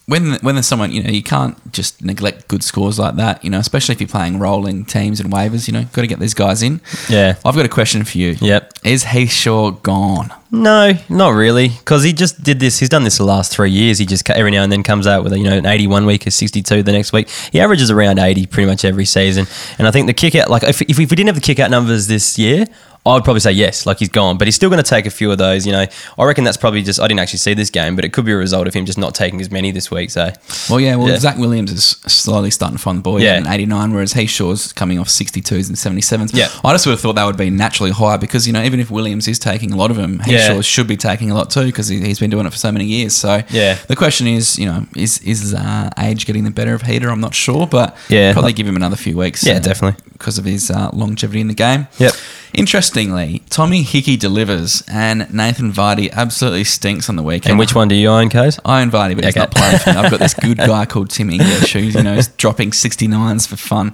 [0.07, 3.43] when when there's someone, you know, you can't just neglect good scores like that.
[3.43, 5.67] You know, especially if you're playing rolling teams and waivers.
[5.67, 6.81] You know, got to get these guys in.
[7.09, 7.35] Yeah.
[7.45, 8.37] I've got a question for you.
[8.39, 8.73] Yep.
[8.85, 10.33] Is Heath Shaw gone?
[10.49, 12.79] No, not really, because he just did this.
[12.79, 13.97] He's done this the last three years.
[13.99, 16.25] He just every now and then comes out with a, you know an eighty-one week,
[16.25, 17.29] a sixty-two the next week.
[17.51, 19.45] He averages around eighty pretty much every season.
[19.77, 21.69] And I think the kick out, like if, if we didn't have the kick out
[21.69, 22.65] numbers this year,
[23.05, 24.37] I would probably say yes, like he's gone.
[24.37, 25.65] But he's still going to take a few of those.
[25.65, 25.85] You know,
[26.17, 26.99] I reckon that's probably just.
[26.99, 28.97] I didn't actually see this game, but it could be a result of him just
[28.97, 30.11] not taking as many this week.
[30.11, 30.31] So
[30.69, 30.95] Well, yeah.
[30.97, 31.17] Well, Yeah.
[31.17, 33.19] Zach Williams is slowly starting to find the ball.
[33.21, 33.33] Yeah.
[33.33, 36.31] Yeah, an 89, whereas Heath Shaw's coming off 62s and 77s.
[36.33, 36.49] Yeah.
[36.65, 38.89] I just would have thought that would be naturally higher because you know even if
[38.91, 40.36] Williams is taking a lot of them, Yeah.
[40.37, 42.57] Heath Shaw should be taking a lot too because he, he's been doing it for
[42.57, 43.15] so many years.
[43.15, 43.77] So Yeah.
[43.87, 47.09] the question is, you know, is is uh, age getting the better of Heater?
[47.09, 48.33] I'm not sure, but Yeah.
[48.33, 49.45] probably give him another few weeks.
[49.45, 50.01] Yeah, definitely.
[50.13, 51.87] because of his uh, longevity in the game.
[51.99, 52.13] Yep.
[52.53, 57.51] Interestingly, Tommy Hickey delivers, and Nathan Vardy absolutely stinks on the weekend.
[57.51, 58.59] and which one do you own, Case?
[58.65, 59.97] I own Vardy, but he's not playing for me.
[59.97, 63.57] I've got this good guy called Tim English who's, you know, is dropping 69s for
[63.57, 63.93] fun.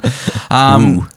[0.50, 1.10] Um,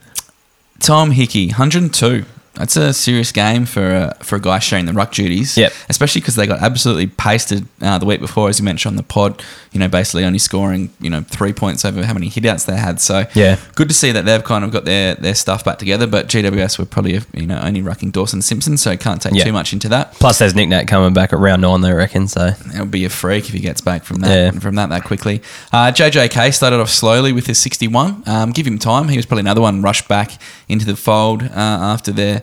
[0.80, 2.24] Tom Hickey, 102.
[2.56, 5.56] That's a serious game for a, for a guy sharing the ruck duties.
[5.56, 5.72] Yep.
[5.88, 9.02] Especially because they got absolutely pasted uh, the week before, as you mentioned on the
[9.02, 9.42] pod.
[9.72, 12.98] You know, basically only scoring you know three points over how many hitouts they had.
[13.00, 13.58] So Yeah.
[13.74, 16.06] good to see that they've kind of got their, their stuff back together.
[16.06, 19.72] But GWS were probably you know only rucking Dawson Simpson, so can't take too much
[19.74, 20.12] into that.
[20.14, 22.26] Plus, there's Nick Nat coming back at round nine, they reckon.
[22.26, 24.50] So It'll be a freak if he gets back from that Yeah.
[24.58, 25.42] from that that quickly.
[25.72, 28.22] Uh, JJK started off slowly with his 61.
[28.26, 29.08] Um, give him time.
[29.08, 30.32] He was probably another one rushed back
[30.68, 32.42] into the fold uh, after their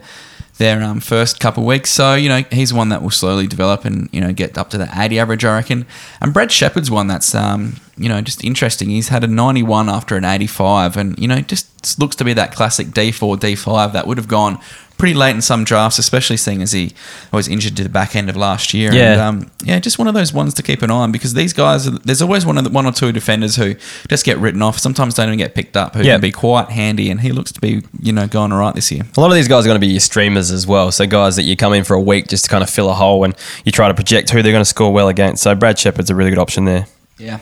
[0.58, 1.90] their um, first couple weeks.
[1.90, 4.78] So you know he's one that will slowly develop and you know get up to
[4.78, 5.86] the 80 average, I reckon.
[6.20, 8.88] And Brad Sheppard's one that's um, you know just interesting.
[8.90, 12.54] He's had a 91 after an 85, and you know just looks to be that
[12.54, 14.58] classic D4 D5 that would have gone
[15.04, 16.94] pretty late in some drafts, especially seeing as he
[17.30, 18.90] was injured to the back end of last year.
[18.90, 19.12] Yeah.
[19.12, 21.52] And, um, yeah, just one of those ones to keep an eye on because these
[21.52, 23.74] guys, are, there's always one of the, one or two defenders who
[24.08, 24.78] just get written off.
[24.78, 25.94] Sometimes don't even get picked up.
[25.94, 26.14] Who Yeah.
[26.14, 28.90] can be quite handy, and he looks to be you know going all right this
[28.90, 29.02] year.
[29.14, 30.90] A lot of these guys are going to be your streamers as well.
[30.90, 32.94] So guys that you come in for a week just to kind of fill a
[32.94, 33.34] hole and
[33.66, 35.42] you try to project who they're going to score well against.
[35.42, 36.86] So Brad Sheppard's a really good option there.
[37.16, 37.38] Yeah.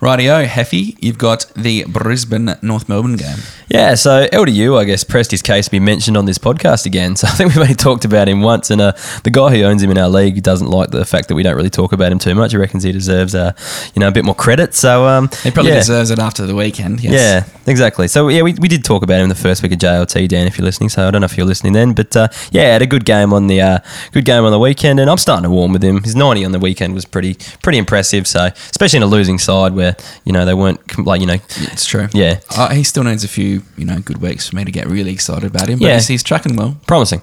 [0.00, 3.38] Rightio, Heffy, you've got the Brisbane North Melbourne game.
[3.68, 7.08] Yeah, so LDU, I guess, pressed his case to be mentioned on this podcast again.
[7.18, 8.92] So I think we've only talked about him once, and uh,
[9.24, 11.56] the guy who owns him in our league doesn't like the fact that we don't
[11.56, 12.52] really talk about him too much.
[12.52, 13.54] He reckons he deserves, uh,
[13.92, 14.74] you know, a bit more credit.
[14.74, 15.78] So um, He probably yeah.
[15.78, 17.00] deserves it after the weekend.
[17.02, 17.12] Yes.
[17.12, 18.06] Yeah, exactly.
[18.06, 20.58] So yeah, we, we did talk about him the first week of JLT, Dan, if
[20.58, 20.90] you're listening.
[20.90, 23.32] So I don't know if you're listening then, but uh, yeah, had a good game
[23.32, 23.78] on the uh,
[24.12, 26.04] good game on the weekend, and I'm starting to warm with him.
[26.04, 28.28] His 90 on the weekend was pretty pretty impressive.
[28.28, 31.38] So especially in a losing side where you know they weren't like you know
[31.72, 32.08] It's true.
[32.12, 32.40] Yeah.
[32.50, 35.12] Uh, he still needs a few, you know, good weeks for me to get really
[35.12, 35.78] excited about him.
[35.78, 35.94] But Yeah.
[35.94, 36.76] he's, he's tracking well.
[36.86, 37.22] promising.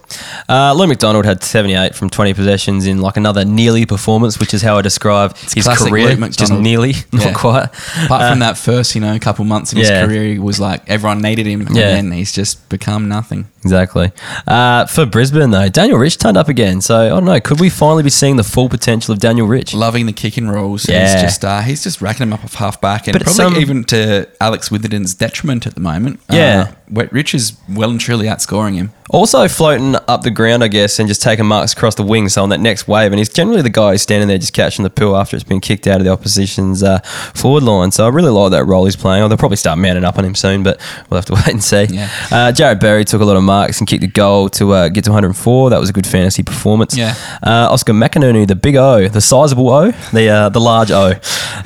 [0.49, 4.61] Uh, Lou McDonald had 78 from 20 possessions in like another nearly performance, which is
[4.61, 6.15] how I describe his career.
[6.29, 7.33] Just nearly, not Yeah.
[7.33, 7.69] quite.
[8.05, 9.99] Apart from that first, you know, couple months of Uh, yeah.
[10.01, 13.47] his career, he was like everyone needed him, and then he's just become nothing.
[13.65, 14.11] Exactly.
[14.45, 16.81] Uh, for Brisbane, though, Daniel Rich turned up again.
[16.81, 17.39] So I don't know.
[17.39, 19.73] Could we finally be seeing the full potential of Daniel Rich?
[19.73, 20.87] Loving the kick and rolls.
[20.87, 21.11] Yeah.
[21.11, 23.55] He's just uh, he's just racking them up off half back, and But probably um,
[23.61, 26.19] even to Alex Witherden's detriment at the moment.
[26.29, 26.73] Yeah.
[26.95, 28.93] uh, Rich is well and truly outscoring him.
[29.11, 32.27] Also floating up the ground, I guess, and just taking marks across the wing.
[32.27, 34.81] So on that next wave, and he's generally the guy who's standing there just catching
[34.81, 36.99] the pill after it's been kicked out of the opposition's uh,
[37.35, 37.91] forward line.
[37.91, 39.21] So I really like that role he's playing.
[39.21, 41.63] Oh, they'll probably start mounting up on him soon, but we'll have to wait and
[41.63, 41.83] see.
[41.83, 42.05] Yeah.
[42.31, 45.03] Uh, Jarrod Berry took a lot of marks and kicked a goal to uh, get
[45.03, 45.69] to 104.
[45.69, 46.97] That was a good fantasy performance.
[46.97, 47.13] Yeah.
[47.45, 51.13] Uh, Oscar McInerney, the big O, the sizable O, the uh, the large O.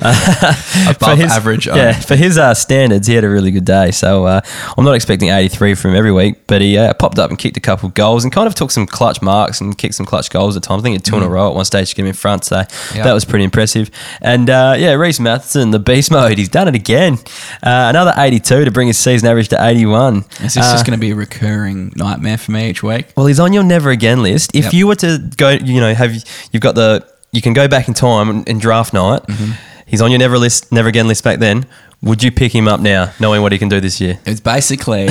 [0.00, 1.68] Above For his- average.
[1.68, 1.74] O.
[1.74, 3.90] Yeah, for his uh, standards, he had a really good day.
[3.92, 4.40] So uh,
[4.76, 7.56] I'm not expecting 83 from him every week, but he uh, popped up and kicked
[7.56, 10.28] a couple of goals and kind of took some clutch marks and kicked some clutch
[10.30, 10.82] goals at times.
[10.82, 12.12] I think he had 2 in a row at one stage to get him in
[12.14, 12.44] front.
[12.44, 12.96] So Mm.
[12.96, 13.04] Yeah.
[13.04, 13.90] that was pretty impressive.
[14.20, 17.14] And uh, yeah, Rhys Mathieson, the beast mode, he's done it again.
[17.62, 20.18] Uh, another 82 to bring his season average to 81.
[20.42, 23.06] Is this Uh, just going to be a recurring nightmare for me each week?
[23.16, 24.50] well, he's on your never again list.
[24.54, 24.72] If Yep.
[24.74, 26.12] you were to go, you know, have
[26.52, 29.22] you've got the you can go back in time and, and draft night.
[29.26, 29.52] Mm-hmm.
[29.86, 31.64] He's on your never list, never again list back then.
[32.02, 34.18] Would you pick him up now, knowing what he can do this year?
[34.24, 35.08] It's basically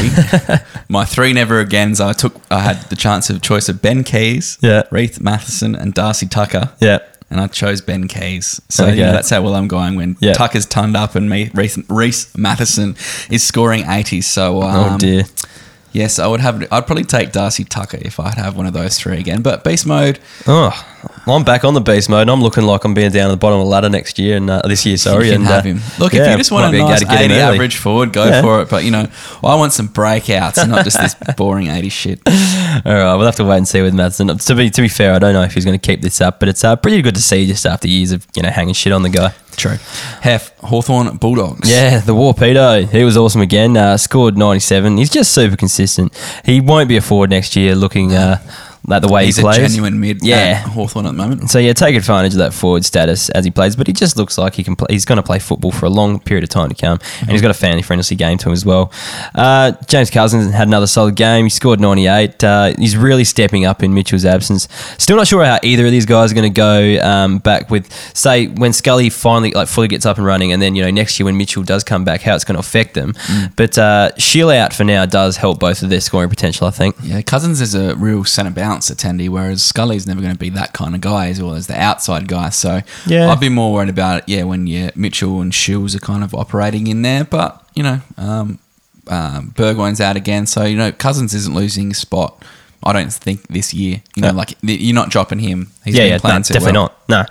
[0.89, 2.01] my three never agains.
[2.01, 2.33] I took.
[2.49, 4.83] I had the chance of choice of Ben Keays, Yeah.
[4.89, 6.71] Rhys Mathieson, and Darcy Tucker.
[6.79, 6.97] Yeah,
[7.29, 8.59] and I chose Ben Keays.
[8.69, 8.97] So Okay.
[8.97, 10.33] yeah, that's how well I'm going when Yeah.
[10.33, 12.95] Tucker's turned up and me Rhys, Rhys Mathieson
[13.31, 14.21] is scoring 80.
[14.21, 15.25] So um, oh dear.
[15.91, 16.61] Yes, I would have.
[16.71, 19.41] I'd probably take Darcy Tucker if I'd have one of those three again.
[19.41, 20.71] But beast mode, Oh,
[21.25, 23.37] I'm back on the beast mode, and I'm looking like I'm being down at the
[23.37, 24.97] bottom of the ladder next year and uh, this year.
[24.97, 25.79] Sorry, you can and have uh, him.
[25.97, 27.77] Look, yeah, if you just want a be able nice to get him 80 average
[27.77, 28.41] forward, go Yeah.
[28.41, 28.69] for it.
[28.69, 29.07] But you know,
[29.43, 32.21] I want some breakouts, and not just this boring 80 shit.
[32.27, 32.33] All
[32.85, 34.27] right, we'll have to wait and see with Mathieson.
[34.37, 36.39] To be to be fair, I don't know if he's going to keep this up,
[36.39, 38.93] but it's uh, pretty good to see just after years of you know hanging shit
[38.93, 39.33] on the guy.
[39.59, 39.77] True.
[40.21, 41.69] Hef Hawthorn Bulldogs.
[41.69, 42.89] Yeah, the Warpedo.
[42.89, 43.75] He was awesome again.
[43.75, 44.97] Uh, scored 97.
[44.97, 46.13] He's just super consistent.
[46.45, 48.37] He won't be a forward next year looking uh,
[48.91, 49.57] at the way he's he a plays.
[49.57, 50.23] genuine mid.
[50.23, 50.63] Yeah.
[50.65, 51.49] at Hawthorn at the moment.
[51.49, 54.37] So yeah, take advantage of that forward status as he plays, but he just looks
[54.37, 54.75] like he can.
[54.75, 57.29] Play, he's going to play football for a long period of time to come, and
[57.31, 58.91] he's got a family friendly game to him as well.
[59.35, 61.45] Uh, James Cousins had another solid game.
[61.45, 62.43] He scored ninety eight.
[62.43, 64.67] Uh, he's really stepping up in Mitchell's absence.
[64.97, 67.91] Still not sure how either of these guys are going to go um, back with
[68.15, 71.19] say when Scully finally like fully gets up and running, and then you know next
[71.19, 73.13] year when Mitchell does come back, how it's going to affect them.
[73.55, 76.65] But uh, Sheil out for now does help both of their scoring potential.
[76.67, 76.95] I think.
[77.03, 80.73] Yeah, Cousins is a real centre bounce attendee, whereas Scully's never going to be that
[80.73, 82.49] kind of guy as well as the outside guy.
[82.49, 83.29] So Yeah.
[83.31, 86.33] I'd be more worried about it, yeah, when yeah, Mitchell and Shiels are kind of
[86.33, 87.23] operating in there.
[87.23, 88.59] But, you know, um,
[89.07, 90.45] um, Burgoyne's out again.
[90.45, 92.43] So, you know, Cousins isn't losing spot,
[92.83, 94.01] I don't think, this year.
[94.15, 94.33] You know, Yeah.
[94.33, 95.71] like, you're not dropping him.
[95.83, 96.93] He's yeah, been yeah, no, too definitely well.
[97.07, 97.09] not.
[97.09, 97.25] No,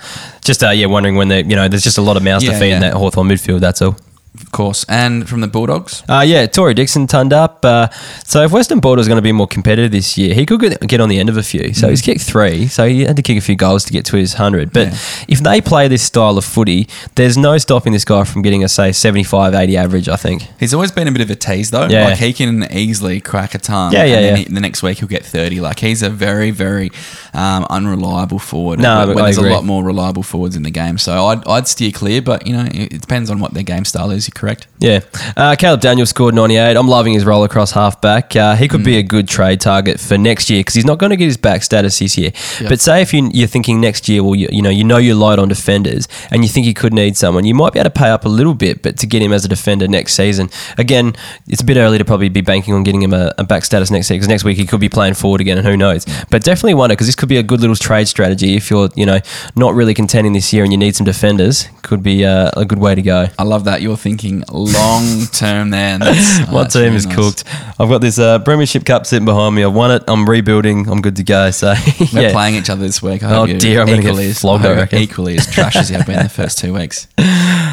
[0.45, 2.53] just uh, yeah, wondering when they, you know, there's just a lot of mouths Yeah,
[2.53, 3.61] to feed in that Hawthorn midfield.
[3.61, 3.97] That's all.
[4.41, 4.85] Of course.
[4.89, 7.65] And from the Bulldogs, Uh, yeah, Tory Dickson turned up.
[7.65, 7.89] Uh,
[8.25, 11.01] so if Western Bulldogs are going to be more competitive this year, he could get,
[11.01, 11.75] on the end of a few.
[11.75, 12.69] So he's kicked three.
[12.69, 14.73] So he had to kick a few goals to get to his 100.
[14.73, 14.99] But Yeah.
[15.27, 18.69] if they play this style of footy, there's no stopping this guy from getting a,
[18.69, 20.47] say, 75, 80 average, I think.
[20.61, 21.89] He's always been a bit of a tease though.
[21.89, 22.05] Yeah.
[22.05, 23.93] Like he can easily crack a ton.
[23.93, 24.43] Yeah, yeah, and then yeah.
[24.45, 25.61] he- the next week he'll get thirty.
[25.61, 26.91] Like he's a very, very
[27.35, 28.81] um, unreliable forward.
[28.81, 29.51] No, when, there's agree.
[29.51, 30.99] a lot more reliable forwards in the game.
[30.99, 33.85] So I'd, I'd steer clear, but you know it, it depends on what their game
[33.85, 34.29] style is.
[34.29, 34.67] You're correct.
[34.81, 35.01] Yeah.
[35.37, 36.77] Uh, Caleb Daniels scored 98.
[36.77, 38.37] I'm loving his roll across halfback.
[38.37, 38.99] Uh, he could be Mm.
[38.99, 41.63] a good trade target for next year because he's not going to get his back
[41.63, 42.31] status this year.
[42.61, 42.69] Yep.
[42.69, 45.17] But say if you, you're thinking next year, well, you, you know, you know you're
[45.17, 47.99] light on defenders and you think you could need someone, you might be able to
[47.99, 51.15] pay up a little bit, but to get him as a defender next season, again,
[51.49, 53.91] it's a bit early to probably be banking on getting him a, a back status
[53.91, 56.07] next year because next week he could be playing forward again and who knows.
[56.31, 59.07] But definitely wonder because this could be a good little trade strategy if you're, you
[59.07, 59.19] know,
[59.57, 61.69] not really contending this year and you need some defenders.
[61.83, 63.27] Could be uh, a good way to go.
[63.39, 65.95] I love that you're thinking long term there.
[65.95, 67.15] and that's- oh, My that's team really is nice.
[67.17, 67.45] cooked.
[67.81, 69.65] I've got this uh, Premiership Cup sitting behind me.
[69.65, 70.03] I've won it.
[70.09, 70.89] I'm rebuilding.
[70.89, 71.51] I'm good to go.
[71.51, 71.75] So
[72.13, 72.33] We're yeah.
[72.33, 73.23] playing each other this week.
[73.23, 74.99] I Oh dear, I'm gonna get equally as- flogged, I hope you're reckon.
[74.99, 77.07] equally as trash as you have been the first two weeks.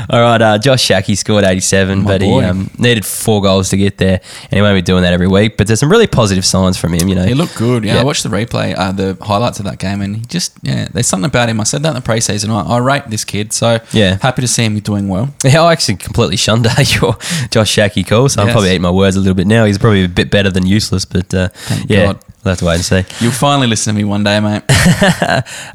[0.07, 2.41] All right, uh, Josh Schache scored 87, My but boy.
[2.41, 5.27] he um, needed four goals to get there, and he won't be doing that every
[5.27, 5.57] week.
[5.57, 7.23] But there's some really positive signs from him, you know.
[7.25, 7.83] He looked good.
[7.83, 8.01] Yeah, Yeah.
[8.01, 11.07] I watched the replay, uh, the highlights of that game, and he just yeah, there's
[11.07, 11.59] something about him.
[11.59, 12.49] I said that in the preseason.
[12.49, 14.19] I, I rate this kid, so Yeah.
[14.21, 15.33] happy to see him doing well.
[15.43, 17.17] Yeah, I actually completely shunned uh, your
[17.49, 19.65] Josh Schache call, so I'm probably eating my words a little bit now.
[19.65, 21.49] He's probably a bit better than useless, but uh,
[21.87, 22.23] yeah, God.
[22.43, 23.23] we'll have to wait and see.
[23.23, 24.63] You'll finally listen to me one day, mate.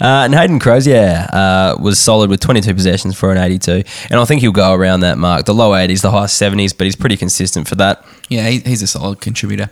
[0.00, 4.24] Uh, and Hayden Crozier uh, was solid with 22 possessions for an 82, and I
[4.24, 5.44] think he'll go around that mark.
[5.44, 8.04] The low 80s, the high 70s, but he's pretty consistent for that.
[8.28, 9.70] Yeah, he, he's a solid contributor.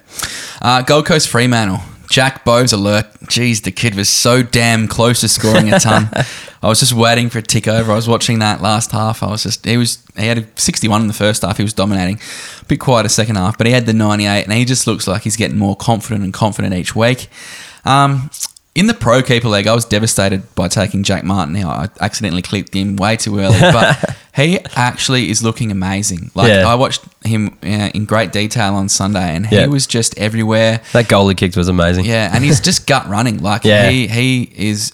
[0.60, 1.80] Uh, Gold Coast Fremantle.
[2.08, 3.06] Jack Bowes alert.
[3.24, 6.08] Jeez, the kid was so damn close to scoring a ton.
[6.62, 7.92] I was just waiting for a tick over.
[7.92, 9.22] I was watching that last half.
[9.22, 11.56] I was just he was he had a 61 in the first half.
[11.58, 12.18] He was dominating.
[12.60, 15.22] A bit quieter second half, but he had the 98, and he just looks like
[15.22, 17.28] he's getting more confident and confident each week.
[17.84, 18.30] Um,
[18.74, 21.54] in the pro keeper league, I was devastated by taking Jack Martin.
[21.54, 26.30] Now I accidentally clicked him way too early, but he actually is looking amazing.
[26.34, 26.68] Like Yeah.
[26.68, 29.66] I watched him uh, in great detail on Sunday, and he Yeah.
[29.66, 30.80] was just everywhere.
[30.92, 32.04] That goal he kicked was amazing.
[32.04, 33.38] Yeah, and he's just gut running.
[33.42, 33.88] Like Yeah.
[33.90, 34.92] he he is.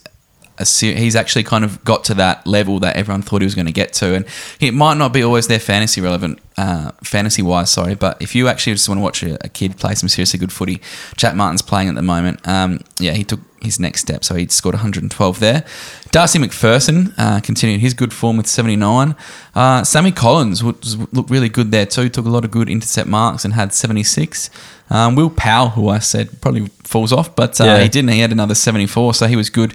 [0.57, 3.57] A ser- he's actually kind of got to that level that everyone thought he was
[3.57, 4.25] going to get to, and
[4.61, 7.71] it might not be always their fantasy relevant, uh, fantasy wise.
[7.71, 10.39] Sorry, but if you actually just want to watch a, a kid play some seriously
[10.39, 10.81] good footy,
[11.17, 12.39] Jack Martin's playing at the moment.
[12.47, 15.65] Um, yeah, he took his next step, so he scored 112 there.
[16.11, 19.17] Darcy Macpherson uh, continued his good form with 79.
[19.55, 22.09] Uh, Sammy Collins was, looked really good there too.
[22.09, 24.51] Took a lot of good intercept marks and had 76.
[24.91, 27.81] Um, Will Powell, who I said probably falls off, but uh, Yeah.
[27.83, 28.11] he didn't.
[28.11, 29.75] He had another 74, so he was good.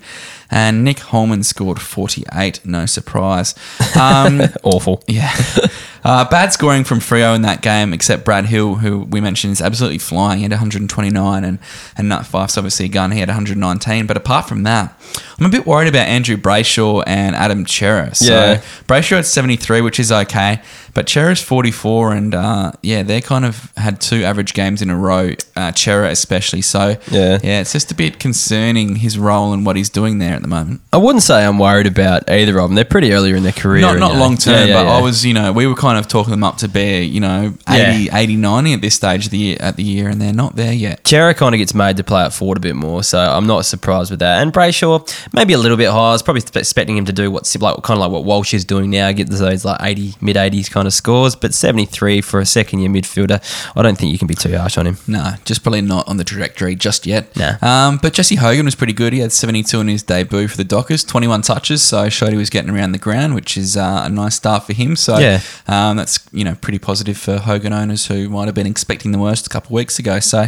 [0.52, 2.62] And Nick Holman scored 48.
[2.66, 3.54] No surprise.
[4.00, 5.04] Um, Awful.
[5.08, 5.34] yeah.
[6.04, 9.62] Uh, bad scoring from Freo in that game, except Brad Hill, who we mentioned is
[9.62, 10.38] absolutely flying.
[10.40, 11.60] He had 129, and,
[11.98, 13.12] and Nat Fyfe's obviously a gun.
[13.12, 14.06] He had 119.
[14.08, 15.00] But apart from that,
[15.40, 18.16] I'm a bit worried about Andrew Brayshaw and Adam Cerra.
[18.16, 18.62] So Yeah.
[18.88, 20.62] Brayshaw at 73, which is okay.
[20.94, 24.98] But Cerra's 44, and uh, yeah, they kind of had two average games in a
[24.98, 26.62] row, uh, Chera especially.
[26.62, 27.38] So Yeah.
[27.44, 30.48] yeah, it's just a bit concerning his role and what he's doing there at the
[30.48, 30.82] moment.
[30.92, 32.76] I wouldn't say I'm worried about either of them.
[32.76, 33.82] They're pretty earlier in their career.
[33.82, 34.98] Not not long term, yeah, yeah, but.
[34.98, 37.54] I was, you know, we were kind of talking them up to be, you know,
[37.68, 40.56] 80, 80 90 at this stage of the year, at the year, and they're not
[40.56, 41.06] there yet.
[41.08, 43.66] Cerra kind of gets made to play at forward a bit more, so I'm not
[43.66, 44.42] surprised with that.
[44.42, 46.10] And Brayshaw, maybe a little bit higher.
[46.10, 48.66] I was probably expecting him to do what's like kind of like what Walsh is
[48.66, 51.36] doing now, get those like 80 mid 80s kind of scores.
[51.36, 53.42] But 73 for a second year midfielder,
[53.76, 54.98] I don't think you can be too harsh on him.
[55.08, 57.36] No, just probably not on the trajectory just yet.
[57.36, 57.58] Nah.
[57.62, 59.14] Um, but Jesse Hogan was pretty good.
[59.14, 62.50] He had 72 in his debut for the Dockers, 21 touches, so showed he was
[62.50, 64.96] getting around the ground, which is uh, a nice start for him.
[64.96, 65.42] So Yeah.
[65.80, 69.20] Um, that's you know pretty positive for Hogan owners who might have been expecting the
[69.20, 70.20] worst a couple of weeks ago.
[70.20, 70.48] So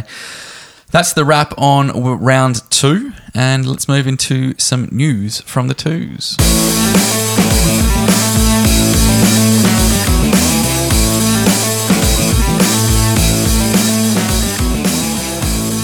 [0.90, 1.90] that's the wrap on
[2.22, 6.36] round two, and let's move into some news from the twos.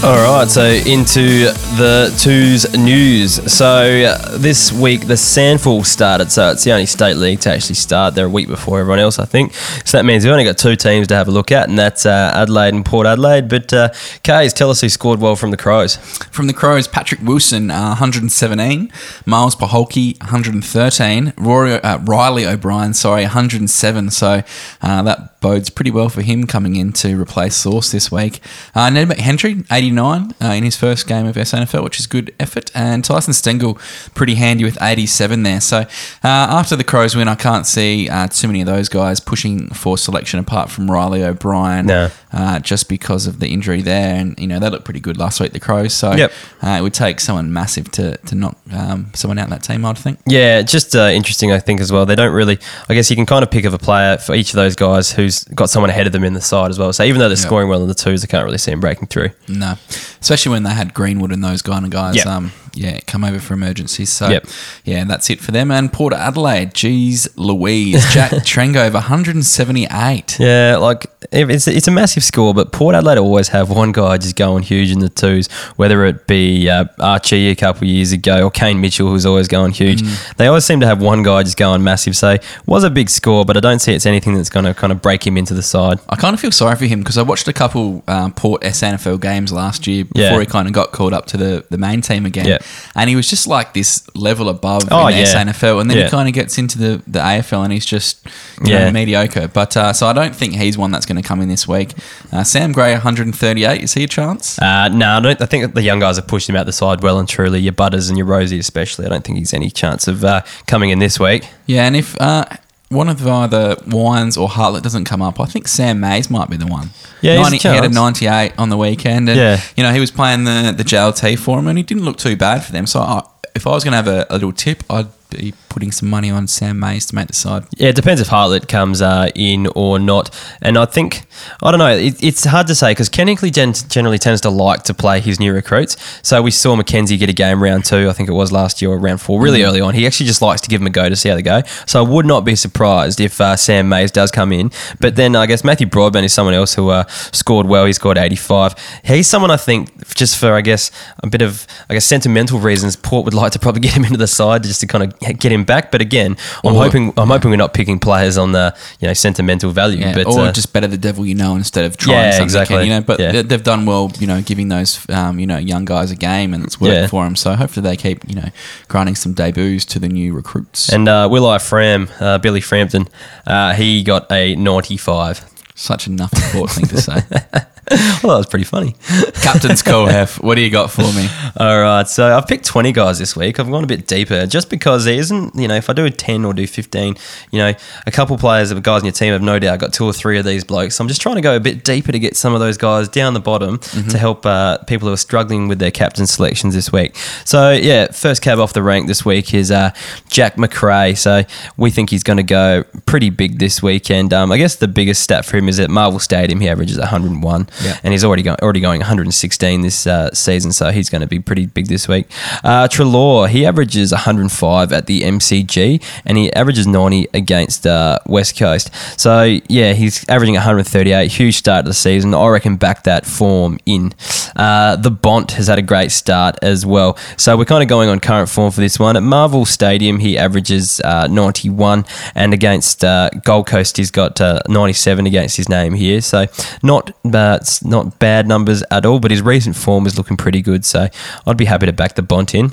[0.00, 3.52] All right, so into the twos news.
[3.52, 8.14] So this week the SANFL started, so it's the only state league to actually start.
[8.14, 9.54] They're a week before everyone else, I think.
[9.54, 12.06] So that means we've only got two teams to have a look at, and that's
[12.06, 13.48] uh, Adelaide and Port Adelaide.
[13.48, 13.88] But uh,
[14.22, 15.96] Kaes, tell us who scored well from the Crows.
[16.30, 18.92] From the Crows, Patrick Wilson, uh, 117.
[19.26, 21.32] Myles Poholke, 113.
[21.36, 24.10] Rory, uh, Reilly O'Brien, sorry, 107.
[24.10, 24.42] So
[24.80, 28.40] uh, that bodes pretty well for him coming in to replace Source this week.
[28.74, 32.70] Uh, Ned Hendry, 89 uh, in his first game of SANFL, which is good effort.
[32.74, 33.74] And Tyson Stengel,
[34.14, 35.60] pretty handy with 87 there.
[35.60, 35.86] So uh,
[36.22, 39.96] after the Crows win, I can't see uh, too many of those guys pushing for
[39.96, 42.10] selection apart from Reilly O'Brien No.
[42.32, 44.14] Uh, just because of the injury there.
[44.16, 45.94] And, you know, they looked pretty good last week, the Crows.
[45.94, 46.32] So Yep.
[46.62, 49.96] uh, it would take someone massive to, to knock um, someone out that team, I'd
[49.98, 50.18] think.
[50.26, 52.04] Yeah, just uh, interesting, I think, as well.
[52.06, 54.50] They don't really, I guess you can kind of pick of a player for each
[54.50, 56.92] of those guys who's got someone ahead of them in the side as well.
[56.92, 57.44] So even though they're Yeah.
[57.46, 59.30] scoring well in the twos, I can't really see them breaking through.
[59.48, 59.74] No,
[60.20, 62.16] especially when they had Greenwood and those kind of guys.
[62.16, 62.26] Yep.
[62.26, 64.10] Um, yeah, come over for emergencies.
[64.10, 64.46] So, Yep.
[64.84, 65.70] yeah, that's it for them.
[65.70, 70.38] And Port Adelaide, geez, Louise, Jack Trengove, 178.
[70.38, 74.36] Yeah, like it's it's a massive score, but Port Adelaide always have one guy just
[74.36, 78.44] going huge in the twos, whether it be uh, Archie a couple of years ago
[78.44, 80.02] or Kane Mitchell, who's always going huge.
[80.36, 82.16] They always seem to have one guy just going massive.
[82.16, 84.74] So it was a big score, but I don't see it's anything that's going to
[84.74, 85.98] kind of break him into the side.
[86.08, 89.20] I kind of feel sorry for him because I watched a couple um, Port SANFL
[89.20, 90.40] games last year before Yeah.
[90.40, 92.46] he kind of got called up to the, the main team again.
[92.46, 92.58] Yeah.
[92.94, 95.26] And he was just like this level above Oh, in the yeah.
[95.44, 95.80] SANFL.
[95.80, 96.04] And then Yeah.
[96.04, 98.26] he kind of gets into the, the AFL and he's just
[98.64, 98.84] Yeah.
[98.86, 99.48] know, mediocre.
[99.48, 101.92] But uh, so I don't think he's one that's going to come in this week.
[102.32, 103.82] Uh, Sam Gray, 138.
[103.82, 104.58] Is he a chance?
[104.60, 107.02] Uh, no, I, don't, I think the young guys have pushed him out the side
[107.02, 107.60] well and truly.
[107.60, 109.06] Your Butters and your Rozee, especially.
[109.06, 111.44] I don't think he's any chance of uh, coming in this week.
[111.66, 112.44] Yeah, and if uh,
[112.90, 116.56] one of either Wines or Hartlett doesn't come up, I think Sam Mayes might be
[116.56, 116.90] the one.
[117.20, 119.60] Yeah, he's a 90, he had a 98 on the weekend, and Yeah.
[119.76, 122.36] you know he was playing the the JLT for him, and he didn't look too
[122.36, 122.86] bad for them.
[122.86, 123.22] So I,
[123.54, 126.28] if I was going to have a, a little tip, I'd be putting some money
[126.28, 127.64] on Sam Mayes to make the side.
[127.76, 130.28] Yeah, it depends if Hartlett comes uh, in or not.
[130.60, 131.24] And I think,
[131.62, 134.50] I don't know, it, it's hard to say because Ken Hinkley gen- generally tends to
[134.50, 135.96] like to play his new recruits.
[136.26, 138.90] So we saw Mackenzie get a game round two, I think it was last year
[138.90, 139.94] or round four, really early on.
[139.94, 141.62] He actually just likes to give them a go to see how they go.
[141.86, 144.72] So I would not be surprised if uh, Sam Mayes does come in.
[144.98, 147.86] But then I guess Matthew Broadbent is someone else who uh, scored well.
[147.86, 148.74] He scored 85.
[149.04, 150.90] He's someone I think, just for, I guess,
[151.22, 154.18] a bit of, I guess, sentimental reasons, Port would like to probably get him into
[154.18, 155.92] the side just to kind of get him back.
[155.92, 159.14] But again, I'm Or- hoping I'm hoping we're not picking players on the you know
[159.14, 159.98] sentimental value.
[160.00, 162.44] Yeah, but or uh, just better the devil you know instead of trying Yeah, something
[162.44, 162.76] exactly.
[162.78, 163.32] Can, you know, but Yeah.
[163.32, 166.52] they- they've done well, you know, giving those um, you know young guys a game
[166.54, 167.06] and it's worked Yeah.
[167.06, 167.36] for them.
[167.36, 168.48] So hopefully they keep you know
[168.88, 170.88] grinding some debuts to the new recruits.
[170.88, 173.06] and uh, Will I Fram, uh, Billy Frampton,
[173.46, 175.44] uh, he got a 95.
[175.74, 177.20] Such a nothing sport thing to say.
[178.22, 178.92] Well, that was pretty funny.
[179.42, 181.28] Captain's Kohef, what do you got for me?
[181.56, 183.60] All right, so I've picked 20 guys this week.
[183.60, 186.44] I've gone a bit deeper just because there isn't, you know, if I do 10
[186.44, 187.16] or do 15,
[187.52, 187.72] you know,
[188.06, 190.36] a couple players, of guys in your team have no doubt got two or three
[190.38, 190.96] of these blokes.
[190.96, 193.08] So I'm just trying to go a bit deeper to get some of those guys
[193.08, 196.92] down the bottom to help uh, people who are struggling with their captain selections this
[196.92, 197.16] week.
[197.44, 199.92] So, yeah, first cab off the rank this week is uh,
[200.28, 201.14] Jack Macrae.
[201.14, 201.44] So
[201.76, 204.32] we think he's going to go pretty big this weekend.
[204.32, 207.68] Um, I guess the biggest stat for him is at Marvel Stadium, he averages 101
[208.02, 211.40] And he's already going already going 116 this uh, season, so he's going to be
[211.40, 212.26] pretty big this week.
[212.64, 218.58] Uh, Treloar, he averages 105 at the MCG, and he averages 90 against uh, West
[218.58, 218.90] Coast.
[219.18, 221.30] So yeah, he's averaging 138.
[221.30, 222.34] Huge start to the season.
[222.34, 224.12] I reckon back that form in.
[224.56, 227.16] Uh, the Bont has had a great start as well.
[227.36, 229.16] So we're kind of going on current form for this one.
[229.16, 234.60] At Marvel Stadium, he averages uh, 91, and against uh, Gold Coast, he's got uh,
[234.68, 236.20] 97 against his name here.
[236.20, 236.46] So
[236.82, 240.62] not uh, it's not bad numbers at all, but his recent form is looking pretty
[240.62, 240.84] good.
[240.84, 241.08] So
[241.46, 242.72] I'd be happy to back the Bont in.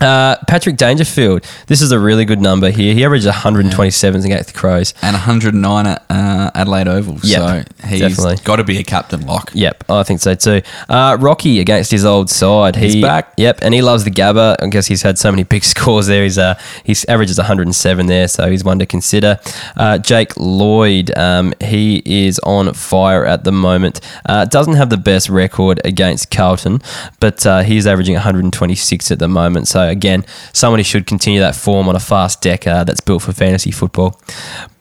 [0.00, 2.94] Uh, Patrick Dangerfield, this is a really good number here.
[2.94, 4.94] He averages 127 against the Crows.
[5.02, 7.18] And 109 at uh, Adelaide Oval.
[7.22, 8.36] Yep, so he's definitely.
[8.44, 9.50] got to be a captain lock.
[9.54, 10.62] Yep, I think so too.
[10.88, 12.76] Uh, Rocky against his old side.
[12.76, 13.32] He's back.
[13.36, 14.56] Yep, and he loves the Gabba.
[14.60, 16.22] I guess he's had so many big scores there.
[16.22, 19.40] He's uh, his average is 107 there, so he's one to consider.
[19.76, 24.00] Uh, Jake Lloyd, um, he is on fire at the moment.
[24.26, 26.80] Uh, doesn't have the best record against Carlton,
[27.20, 29.68] but uh, he's averaging 126 at the moment.
[29.68, 33.32] So again, who should continue that form on a fast deck uh, that's built for
[33.32, 34.20] fantasy football.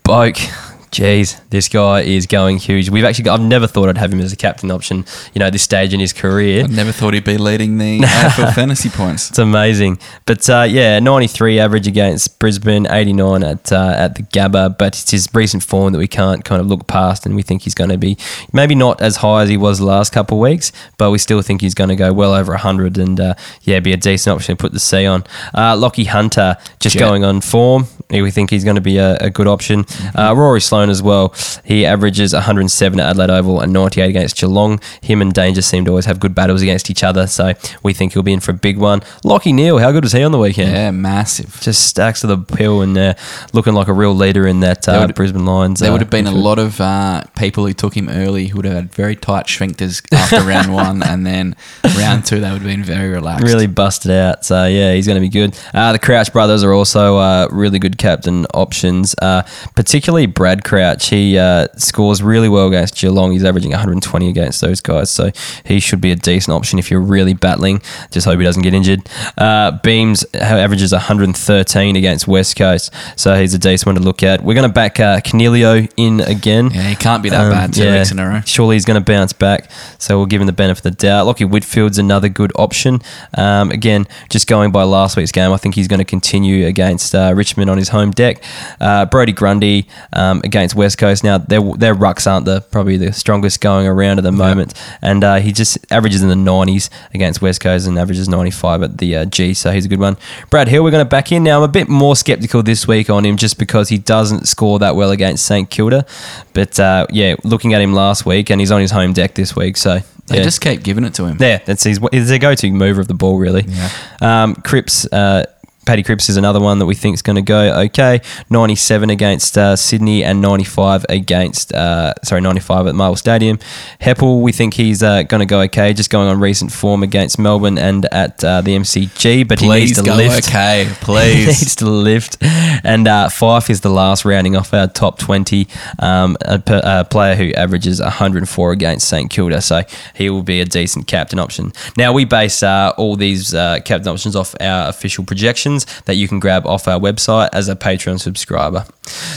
[0.04, 0.66] Boak.
[0.92, 2.90] Jeez, this guy is going huge.
[2.90, 5.50] We've actually got, I've never thought I'd have him as a captain option, you know,
[5.50, 6.64] this stage in his career.
[6.64, 9.30] I never thought he'd be leading the AFL fantasy points.
[9.30, 10.00] It's amazing.
[10.26, 14.78] But uh, yeah, 93 average against Brisbane, 89 at uh, at the Gabba.
[14.78, 17.64] But it's his recent form that we can't kind of look past, and we think
[17.64, 18.18] he's going to be
[18.54, 21.42] maybe not as high as he was the last couple of weeks, but we still
[21.42, 24.56] think he's going to go well over 100 and uh, yeah, be a decent option
[24.56, 25.24] to put the C on.
[25.54, 27.00] Uh, Lachie Hunter just Jet.
[27.02, 27.88] going on form.
[28.10, 29.84] We think he's going to be a, a good option.
[30.16, 31.34] Uh, Rory Sloane as well.
[31.66, 34.80] He averages 107 at Adelaide Oval and 98 against Geelong.
[35.02, 38.14] Him and Danger seem to always have good battles against each other, so we think
[38.14, 39.02] he'll be in for a big one.
[39.24, 40.72] Lachie Neale, how good was he on the weekend?
[40.72, 41.58] Yeah, massive.
[41.62, 43.14] Just stacks to the pill and uh,
[43.54, 45.80] looking like a real leader in that uh, would- Brisbane Lions.
[45.80, 48.58] There uh, would have been a lot of uh, people who took him early who
[48.58, 51.56] would have had very tight sphincters after round one, and then
[51.98, 53.44] round two they would have been very relaxed.
[53.46, 54.46] Really busted out.
[54.46, 55.58] So, yeah, he's going to be good.
[55.74, 59.44] Uh, the Crouch brothers are also uh, really good captain options, uh,
[59.76, 61.08] particularly Brad Crouch.
[61.10, 63.32] He uh, scores really well against Geelong.
[63.32, 65.10] He's averaging 120 against those guys.
[65.10, 65.32] So,
[65.64, 67.82] he should be a decent option if you're really battling.
[68.12, 69.08] Just hope he doesn't get injured.
[69.38, 72.94] Uh, Beams averages 113 against West Coast.
[73.16, 74.44] So, he's a decent one to look at.
[74.44, 76.70] We're going to back uh, Coniglio in again.
[76.74, 78.42] Yeah, he can't be that Um, bad two weeks in a row.
[78.46, 79.72] Surely he's going to bounce back.
[80.00, 81.28] So we'll give him the benefit of the doubt.
[81.28, 83.00] Lachie Whitfield's another good option.
[83.38, 87.16] Um, again, just going by last week's game, I think he's going to continue against
[87.16, 88.44] uh, Richmond on his home deck.
[88.82, 91.24] Uh, Brodie Grundy um, against West Coast.
[91.24, 95.24] Now their their rucks aren't the probably the strongest going around at the moment, and
[95.24, 99.16] uh, he just averages in the 90s against West Coast and averages 95 at the
[99.16, 99.54] uh, G.
[99.54, 100.18] So he's a good one.
[100.50, 101.58] Brad Hill, we're going to back in now.
[101.58, 104.96] I'm a bit more skeptical this week on him just because he doesn't score that
[104.96, 106.06] well against St Kilda,
[106.54, 109.56] but uh, yeah, looking at him last week and he's on his home deck this
[109.56, 109.78] week.
[109.78, 110.44] So They yeah.
[110.44, 111.38] just keep giving it to him.
[111.40, 113.64] Yeah, that's his, he's their go-to mover of the ball, really.
[113.66, 113.90] Yeah.
[114.20, 115.46] Um, Cripps, uh,
[115.88, 118.20] Paddy Cripps is another one that we think is going to go okay.
[118.50, 123.58] 97 against uh, Sydney and 95 against, uh, sorry, 95 at Marvel Stadium.
[124.02, 127.40] Heppell, we think he's uh, going to go okay, just going on recent form against
[127.40, 130.50] Melbourne and at uh, the MCG, but he needs Please to lift.
[130.50, 131.46] okay, he please.
[131.48, 132.36] needs to lift.
[132.42, 135.70] And uh, Fyfe is the last rounding off our top 20,
[136.00, 139.62] um, a, player who averages 104 against St Kilda.
[139.62, 139.84] So
[140.14, 141.72] he will be a decent captain option.
[141.96, 146.28] Now, we base uh, all these uh, captain options off our official projections that you
[146.28, 148.86] can grab off our website as a Patreon subscriber.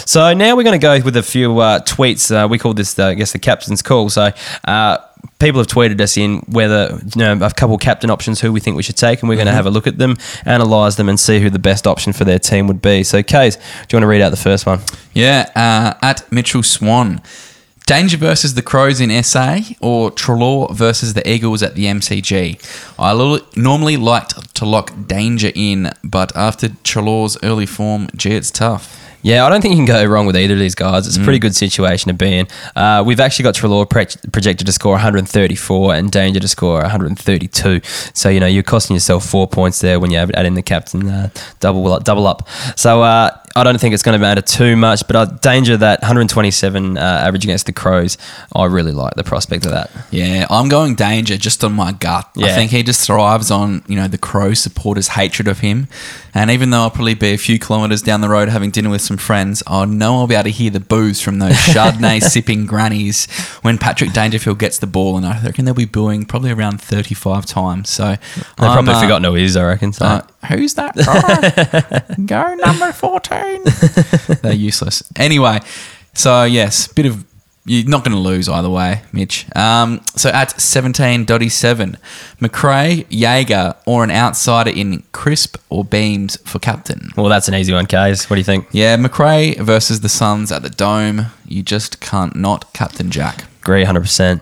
[0.06, 2.30] So now we're going to go with a few uh, tweets.
[2.30, 4.10] Uh, we call this, the, I guess, the captain's call.
[4.10, 4.30] So,
[4.64, 4.98] uh,
[5.38, 8.76] people have tweeted us in whether you know a couple captain options who we think
[8.76, 11.18] we should take, and we're going to have a look at them, analyze them, and
[11.18, 13.02] see who the best option for their team would be.
[13.02, 14.80] So, Kaes, do you want to read out the first one?
[15.12, 17.20] Yeah, uh, at Mitchell Swan.
[17.90, 22.56] Danger versus the Crows in SA or Treloar versus the Eagles at the MCG.
[23.00, 29.09] I normally liked to lock Danger in, but after Treloar's early form, gee, it's tough.
[29.22, 31.06] Yeah, I don't think you can go wrong with either of these guys.
[31.06, 32.46] It's a pretty good situation to be in.
[32.74, 37.80] Uh, we've actually got Treloar pre- projected to score 134 and Danger to score 132.
[38.14, 41.08] So you know you're costing yourself four points there when you add in the captain
[41.08, 42.48] uh, double up, double up.
[42.76, 45.06] So uh, I don't think it's going to matter too much.
[45.06, 48.16] But uh, Danger that 127 uh, average against the Crows,
[48.54, 49.90] I really like the prospect of that.
[50.10, 52.28] Yeah, I'm going Danger just on my gut.
[52.38, 55.88] I think he just thrives on, you know, the Crow supporters' hatred of him.
[56.32, 59.02] And even though I'll probably be a few kilometres down the road having dinner with
[59.10, 62.64] some friends, I know I'll be able to hear the boos from those Chardonnay sipping
[62.64, 63.26] grannies
[63.62, 65.16] when Patrick Dangerfield gets the ball.
[65.16, 67.90] And I reckon they'll be booing probably around 35 times.
[67.90, 69.92] So They've probably forgotten who he is, I reckon.
[69.92, 70.04] So.
[70.04, 72.14] uh, who's that guy?
[72.24, 73.64] Go number 14.
[74.42, 75.02] They're useless.
[75.16, 75.58] Anyway,
[76.14, 77.24] so yes, a bit of.
[77.66, 79.44] You're not going to lose either way, Mitch.
[79.54, 81.96] Um, so at 17.7,
[82.40, 87.10] Macrae, Jaeger, or an outsider in Cripps or beams for captain.
[87.16, 88.30] well, that's an easy one, Kaes.
[88.30, 88.66] What do you think?
[88.72, 91.26] Yeah, Macrae versus the Suns at the Dome.
[91.46, 93.44] You just can't not captain Jack.
[93.60, 94.40] Agree 100%.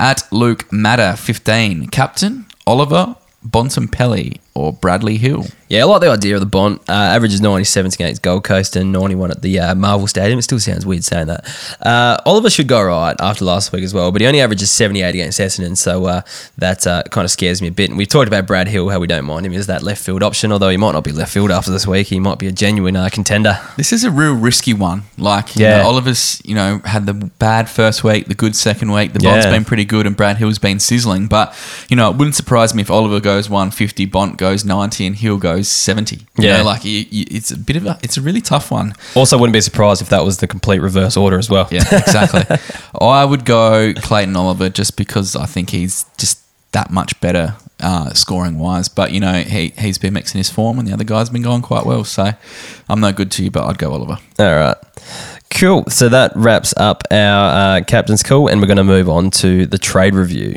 [0.00, 3.14] At Luke Matter, 15, captain, Oliver,
[3.46, 5.46] Bontempelli, or Bradley Hill.
[5.68, 6.80] Yeah, I like the idea of the Bont.
[6.88, 10.38] Uh, averages 97 against Gold Coast and 91 at the uh, Marvel Stadium.
[10.38, 11.44] It still sounds weird saying that.
[11.84, 15.10] Uh, Oliver should go right after last week as well, but he only averages 78
[15.10, 16.22] against Essendon, so uh,
[16.56, 17.90] that uh, kind of scares me a bit.
[17.90, 20.22] And we've talked about Brad Hill, how we don't mind him as that left field
[20.22, 22.06] option, although he might not be left field after this week.
[22.06, 23.58] He might be a genuine uh, contender.
[23.76, 25.02] This is a real risky one.
[25.18, 25.82] Like, you Yeah.
[25.82, 29.12] know, Oliver's, you know, had the bad first week, the good second week.
[29.12, 29.52] The Bont's Yeah.
[29.52, 31.26] been pretty good, and Brad Hill's been sizzling.
[31.26, 31.54] But,
[31.90, 35.36] you know, it wouldn't surprise me if Oliver goes 150, Bont goes 90, and Hill
[35.38, 36.16] goes 70.
[36.16, 36.58] You Yeah.
[36.58, 38.94] know, like, you, you, it's a bit of a, it's a really tough one.
[39.14, 41.68] Also, wouldn't be surprised if that was the complete reverse order as well.
[41.70, 42.44] Yeah, exactly.
[43.00, 46.40] I would go Clayton Oliver just because I think he's just
[46.72, 48.88] that much better uh, scoring wise.
[48.88, 51.62] But you know, he he's been mixing his form, and the other guy's been going
[51.62, 52.04] quite well.
[52.04, 52.32] So
[52.88, 54.18] I'm no good to you, but I'd go Oliver.
[54.38, 54.76] All right.
[55.50, 55.84] Cool.
[55.88, 59.64] So that wraps up our uh, captain's call, and we're going to move on to
[59.64, 60.56] the trade review.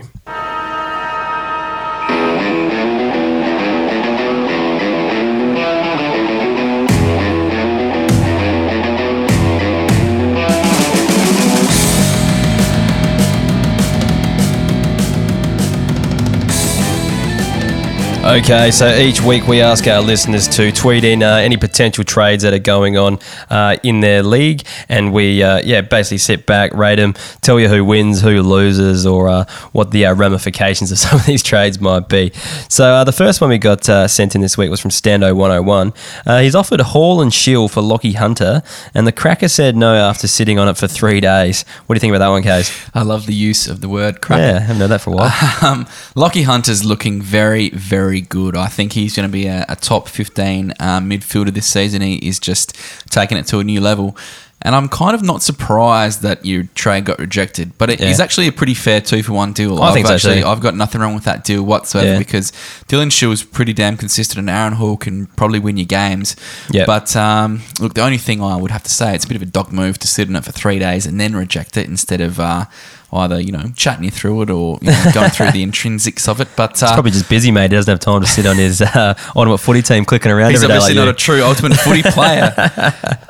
[18.23, 22.43] Okay, so each week we ask our listeners to tweet in uh, any potential trades
[22.43, 23.17] that are going on
[23.49, 27.67] uh, in their league, and we, uh, yeah, basically sit back, rate them, tell you
[27.67, 31.81] who wins, who loses, or uh, what the uh, ramifications of some of these trades
[31.81, 32.31] might be.
[32.69, 35.95] So uh, the first one we got uh, sent in this week was from Stando101.
[36.23, 38.61] Uh, he's offered Hall and Shiel for Lachie Hunter,
[38.93, 41.63] and the cracker said no after sitting on it for three days.
[41.87, 42.91] What do you think about that one, Kaes?
[42.93, 44.43] I love the use of the word cracker.
[44.43, 45.31] Yeah, I haven't known that for a while.
[45.61, 48.57] Um, Lockie Hunter's looking very, very good.
[48.57, 52.01] I think he's going to be a, a top 15 uh, midfielder this season.
[52.01, 52.75] He is just
[53.09, 54.17] taking it to a new level.
[54.63, 58.23] And I'm kind of not surprised that your trade got rejected, but it is Yeah.
[58.23, 59.81] actually a pretty fair two for one deal.
[59.81, 60.47] I I've think so actually, too.
[60.47, 62.17] I've got nothing wrong with that deal whatsoever Yeah.
[62.19, 62.51] because
[62.87, 66.35] Dylan Shiel's pretty damn consistent, and Aaron Hall can probably win your games.
[66.69, 66.85] Yep.
[66.85, 69.41] But um, look, the only thing I would have to say, it's a bit of
[69.41, 72.21] a dog move to sit on it for three days and then reject it instead
[72.21, 72.65] of uh,
[73.13, 76.39] either you know chatting you through it or you know, going through the intrinsics of
[76.41, 76.47] it.
[76.55, 77.71] But uh, He's probably just busy, mate.
[77.71, 80.63] He doesn't have time to sit on his uh, ultimate footy team clicking around He's
[80.63, 81.11] every day obviously like not you.
[81.11, 82.53] a true ultimate footy player.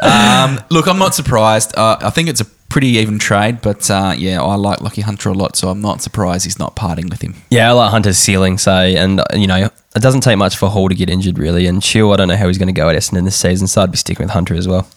[0.01, 1.75] um, look, I'm not surprised.
[1.77, 5.29] Uh, I think it's a pretty even trade, but uh, yeah, I like Lachie Hunter
[5.29, 7.35] a lot, so I'm not surprised he's not parting with him.
[7.49, 9.65] Yeah, I like Hunter's ceiling, say, and uh, you know,
[9.95, 11.65] it doesn't take much for Hall to get injured, really.
[11.67, 13.81] And Shiel, I don't know how he's going to go at Essendon this season, so
[13.81, 14.87] I'd be sticking with Hunter as well.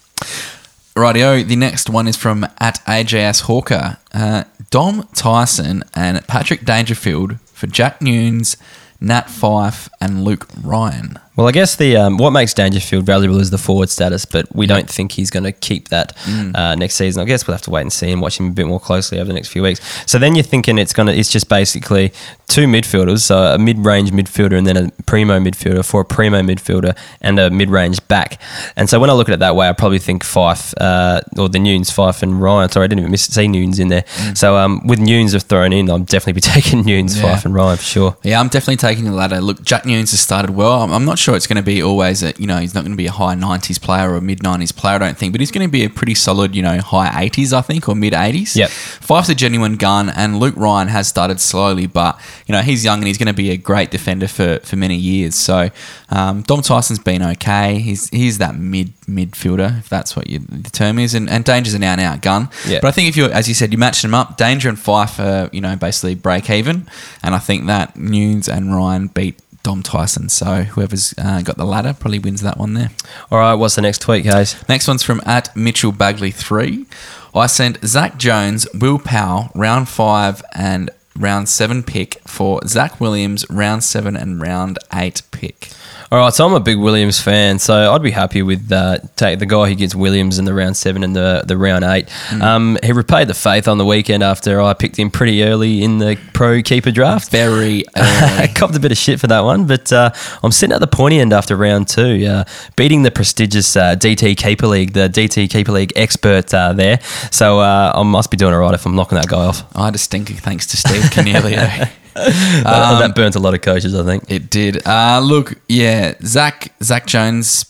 [0.96, 3.96] Rightio, the next one is from at AJS Hawker.
[4.12, 8.56] Uh, Dom Tyson and Patrick Dangerfield for Jack Newnes,
[9.00, 11.18] Nat Fyfe, and Luke Ryan.
[11.36, 14.66] Well, I guess the um, what makes Dangerfield valuable is the forward status, but we
[14.68, 16.54] don't think he's going to keep that Mm.
[16.56, 17.20] uh, next season.
[17.22, 19.18] I guess we'll have to wait and see and watch him a bit more closely
[19.18, 19.80] over the next few weeks.
[20.06, 22.12] So then you're thinking it's going to it's just basically
[22.46, 26.96] two midfielders, so a mid-range midfielder and then a primo midfielder for a primo midfielder
[27.20, 28.40] and a mid-range back.
[28.76, 31.48] And so when I look at it that way, I probably think Fyfe uh, or
[31.48, 32.70] the Newnes, Fyfe and Ryan.
[32.70, 34.04] Sorry, I didn't even miss, see Newnes in there.
[34.34, 37.34] So um, with Newnes have thrown in, I'll definitely be taking Newnes, Yeah.
[37.34, 38.16] Fyfe and Ryan for sure.
[38.22, 39.40] Yeah, I'm definitely taking the latter.
[39.40, 40.82] Look, Jack Newnes has started well.
[40.82, 42.92] I'm, I'm not sure it's going to be always a, you know, he's not going
[42.92, 45.40] to be a high 90s player or a mid 90s player, I don't think, but
[45.40, 48.12] he's going to be a pretty solid, you know, high 80s, I think, or mid
[48.12, 48.54] 80s.
[48.56, 48.68] Yep.
[48.68, 52.98] Fyfe's a genuine gun, and Luke Ryan has started slowly, but, you know, he's young
[52.98, 55.34] and he's going to be a great defender for, for many years.
[55.34, 55.70] So,
[56.10, 57.78] um, Dom Tyson's been okay.
[57.78, 61.74] He's he's that mid midfielder, if that's what you, the term is, and, and Danger's
[61.74, 62.48] an out and out gun.
[62.66, 62.80] Yeah.
[62.80, 65.18] But I think if you, as you said, you match them up, Danger and Fyfe
[65.18, 66.86] are, you know, basically break even.
[67.22, 70.28] And I think that Newnes and Ryan beat Dom Tyson.
[70.28, 72.90] So whoever's uh, got the ladder probably wins that one there.
[73.32, 74.56] All right, what's the next tweet, guys?
[74.68, 76.86] Next one's from at Mitchell Bagley 3.
[77.34, 83.44] I sent Zak Jones, Will Powell, round five and round seven pick for Zac Williams,
[83.50, 85.70] round seven and round eight pick.
[86.12, 89.38] All right, so I'm a big Williams fan, so I'd be happy with uh, take
[89.38, 92.08] the guy who gets Williams in the round seven and the the round eight.
[92.42, 95.98] Um, he repaid the faith on the weekend after I picked him pretty early in
[95.98, 97.30] the pro keeper draft.
[97.30, 100.10] Very I copped a bit of shit for that one, but uh,
[100.42, 102.44] I'm sitting at the pointy end after round two, uh,
[102.76, 107.00] beating the prestigious uh, DT Keeper League, the DT Keeper League expert uh, there.
[107.30, 109.64] So uh, I must be doing all right if I'm knocking that guy off.
[109.74, 111.88] I had a stinker thanks to Steve Coniglio.
[112.16, 114.24] Uh, that burnt a lot of coaches, I think.
[114.28, 114.86] It did.
[114.86, 117.66] Uh, look, yeah, Zach Zak Jones,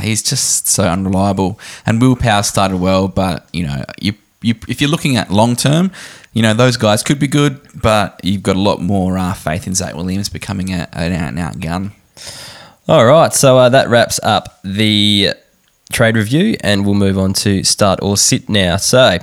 [0.00, 1.58] he's just so unreliable.
[1.86, 5.56] And Will Powell started well, but you know, you you if you're looking at long
[5.56, 5.90] term,
[6.32, 9.66] you know those guys could be good, but you've got a lot more uh, faith
[9.66, 11.92] in Zac Williams becoming a, an out and out gun.
[12.86, 15.30] All right, so uh, that wraps up the
[15.92, 18.76] trade review, and we'll move on to start or sit now.
[18.76, 19.18] So,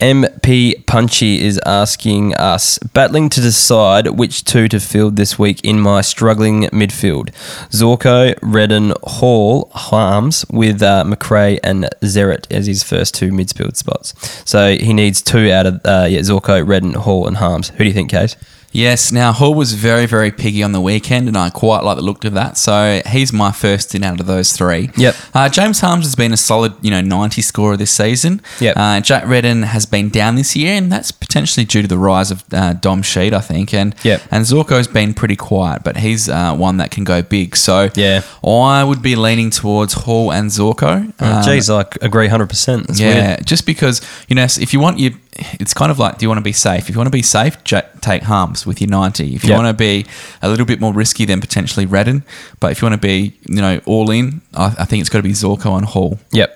[0.00, 5.80] MP Punchy is asking us battling to decide which two to field this week in
[5.80, 7.30] my struggling midfield:
[7.70, 14.14] Zorko, Redden, Hall, Harmes, with uh, Macrae and Zeret as his first two midfield spots.
[14.48, 17.70] So he needs two out of uh, yeah Zorko, Redden, Hall, and Harmes.
[17.70, 18.36] Who do you think, Kaes?
[18.72, 22.02] Yes, now Hall was very, very piggy on the weekend, and I quite like the
[22.02, 22.56] look of that.
[22.58, 24.90] So he's my first in out of those three.
[24.96, 25.16] Yep.
[25.34, 28.42] Uh, James Harmes has been a solid, you know, 90 scorer this season.
[28.60, 28.76] Yep.
[28.76, 32.30] Uh, Jack Redden has been down this year, and that's potentially due to the rise
[32.30, 33.72] of uh, Dom Sheed, I think.
[33.72, 34.22] And Yep.
[34.30, 37.56] and Zorko's been pretty quiet, but he's uh, one that can go big.
[37.56, 38.22] So Yeah.
[38.46, 41.12] I would be leaning towards Hall and Zorko.
[41.20, 42.98] Oh, Um, geez, I agree 100%.
[42.98, 43.46] Yeah, weird.
[43.46, 45.14] just because you know, if you want you,
[45.60, 46.88] it's kind of like, do you want to be safe?
[46.88, 49.34] If you want to be safe, take Harmes with your ninety.
[49.34, 49.56] If you Yeah.
[49.56, 50.06] want to be
[50.42, 52.24] a little bit more risky, then potentially Redden.
[52.60, 55.18] But if you want to be, you know, all in, I, I think it's got
[55.18, 56.18] to be Zorko and Hall.
[56.32, 56.54] Yep.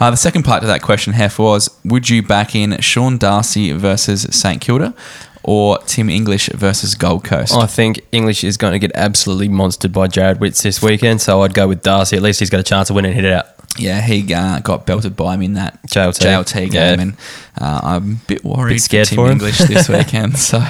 [0.00, 3.72] Uh, the second part to that question, Heff, was would you back in Sean Darcy
[3.72, 4.94] versus St Kilda
[5.42, 7.52] or Tim English versus Gold Coast?
[7.54, 11.42] I think English is going to get absolutely monstered by Jarrod Witts this weekend, so
[11.42, 12.16] I'd go with Darcy.
[12.16, 13.46] At least he's got a chance of winning and hit it out.
[13.76, 16.20] Yeah, he uh, got belted by him in that JLT.
[16.20, 17.02] JLT game, Yeah.
[17.02, 17.16] and
[17.60, 19.32] uh, I'm a bit worried Bit scared for Tim for him.
[19.32, 20.38] English this weekend.
[20.38, 20.60] so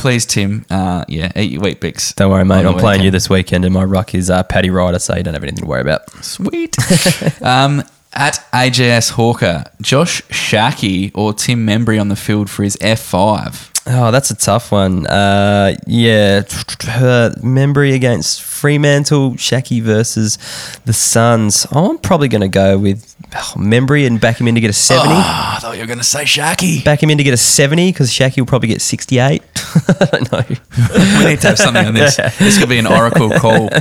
[0.00, 2.14] please, Tim, uh, yeah, eat your wheat bix.
[2.14, 2.64] Don't worry, mate.
[2.64, 5.34] I'm playing you this weekend, and my ruck is uh, Paddy Ryder, so you don't
[5.34, 6.10] have anything to worry about.
[6.24, 6.74] Sweet.
[7.42, 7.82] um,
[8.14, 13.69] at AJS Hawker, Josh Schache or Tim Membrey on the field for his F5.
[13.86, 15.06] Oh, that's a tough one.
[15.06, 20.36] Uh, yeah, uh, Membrey against Fremantle, Schache versus
[20.84, 21.66] the Suns.
[21.72, 24.70] Oh, I'm probably going to go with oh, Membrey and back him in to get
[24.70, 25.08] a 70.
[25.10, 26.84] Ah, I thought you were going to say Schache.
[26.84, 29.42] Back him in to get a 70 because Schache will probably get 68.
[29.88, 30.42] I don't know.
[30.48, 32.18] we need to have something on this.
[32.38, 33.70] This could be an oracle call.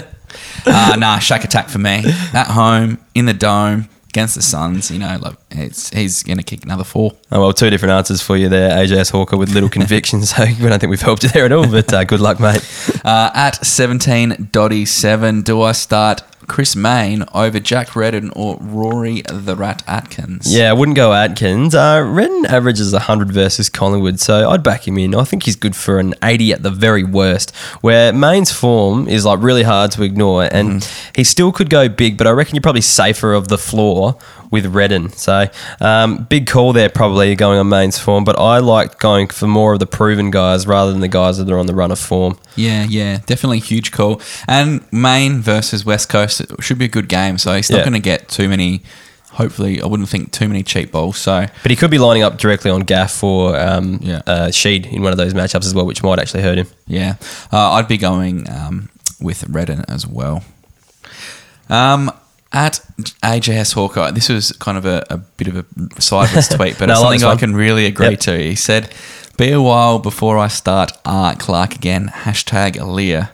[0.66, 2.04] Uh, nah, Shaq attack for me.
[2.34, 4.92] At home, in the dome, against the Suns.
[4.92, 7.14] You know, like it's, he's going to kick another four.
[7.32, 10.20] Oh, well, two different answers for you there, AJS Hawker, with little conviction.
[10.30, 12.62] So we don't think we've helped you there at all, but uh, good luck, mate.
[13.06, 19.22] Uh, at 17 Dotty 7, do I start Chris Mayne over Jack Redden or Rory
[19.32, 20.54] the Rat Atkins?
[20.54, 21.74] Yeah, I wouldn't go Atkins.
[21.74, 25.16] Uh, Redden averages 100 versus Collingwood, so I'd back him in.
[25.16, 29.24] I think he's good for an 80 at the very worst, where Mayne's form is
[29.24, 30.86] like really hard to ignore, and
[31.16, 34.18] he still could go big, but I reckon you're probably safer of the floor
[34.52, 35.10] with Redden.
[35.12, 35.46] So
[35.80, 39.74] um, big call there, probably going on Mayne's form, but I like going for more
[39.74, 42.38] of the proven guys rather than the guys that are on the run of form.
[42.56, 44.22] Yeah, yeah, definitely huge call.
[44.48, 47.38] And Mayne versus West Coast it should be a good game.
[47.38, 47.84] So he's not Yeah.
[47.84, 48.82] going to get too many
[49.34, 51.18] hopefully, I wouldn't think too many cheap balls.
[51.18, 54.22] So But he could be lining up directly on Gaff for um, Yeah.
[54.28, 56.68] uh, Sheed in one of those matchups as well, which might actually hurt him.
[56.88, 57.16] yeah,
[57.54, 58.90] uh, I'd be going um,
[59.22, 60.44] with Redden as well.
[61.70, 62.12] Um,
[62.52, 62.80] at
[63.24, 66.94] AJS Hawkeye, this was kind of a, a bit of a sideways tweet, but No,
[66.94, 68.20] it's something I can really agree Yep.
[68.22, 68.38] to.
[68.40, 68.94] He said,
[69.38, 73.30] "Be a while before I start Art Clark again." Hashtag Milera.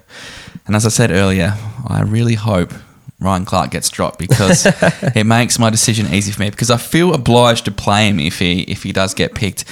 [0.67, 1.53] And as I said earlier,
[1.87, 2.73] I really hope
[3.19, 4.65] Ryan Clarke gets dropped because
[5.15, 8.39] it makes my decision easy for me because I feel obliged to play him if
[8.39, 9.63] he if he does get picked.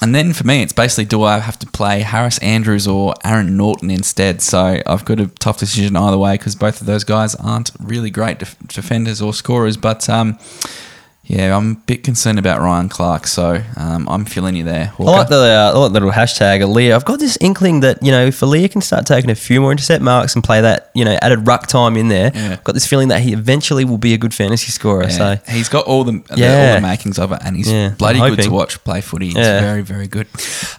[0.00, 3.56] And then for me, it's basically do I have to play Harris Andrews or Aaron
[3.56, 4.40] Naughton instead?
[4.40, 8.10] So I've got a tough decision either way because both of those guys aren't really
[8.10, 9.76] great def- defenders or scorers.
[9.76, 10.38] But um,
[11.30, 14.94] yeah, I'm a bit concerned about Ryan Clarke, so um, I'm feeling you there.
[14.98, 16.94] I like the, uh, I like the little hashtag Milera.
[16.94, 19.70] I've got this inkling that, you know, if Milera can start taking a few more
[19.70, 22.52] intercept marks and play that, you know, added ruck time in there, Yeah.
[22.52, 25.02] I've got this feeling that he eventually will be a good fantasy scorer.
[25.04, 27.90] Yeah, So he's got all the, the- all the makings of it, and he's Yeah,
[27.98, 29.26] bloody good to watch play footy.
[29.26, 29.60] He's Yeah.
[29.60, 30.28] very, very good.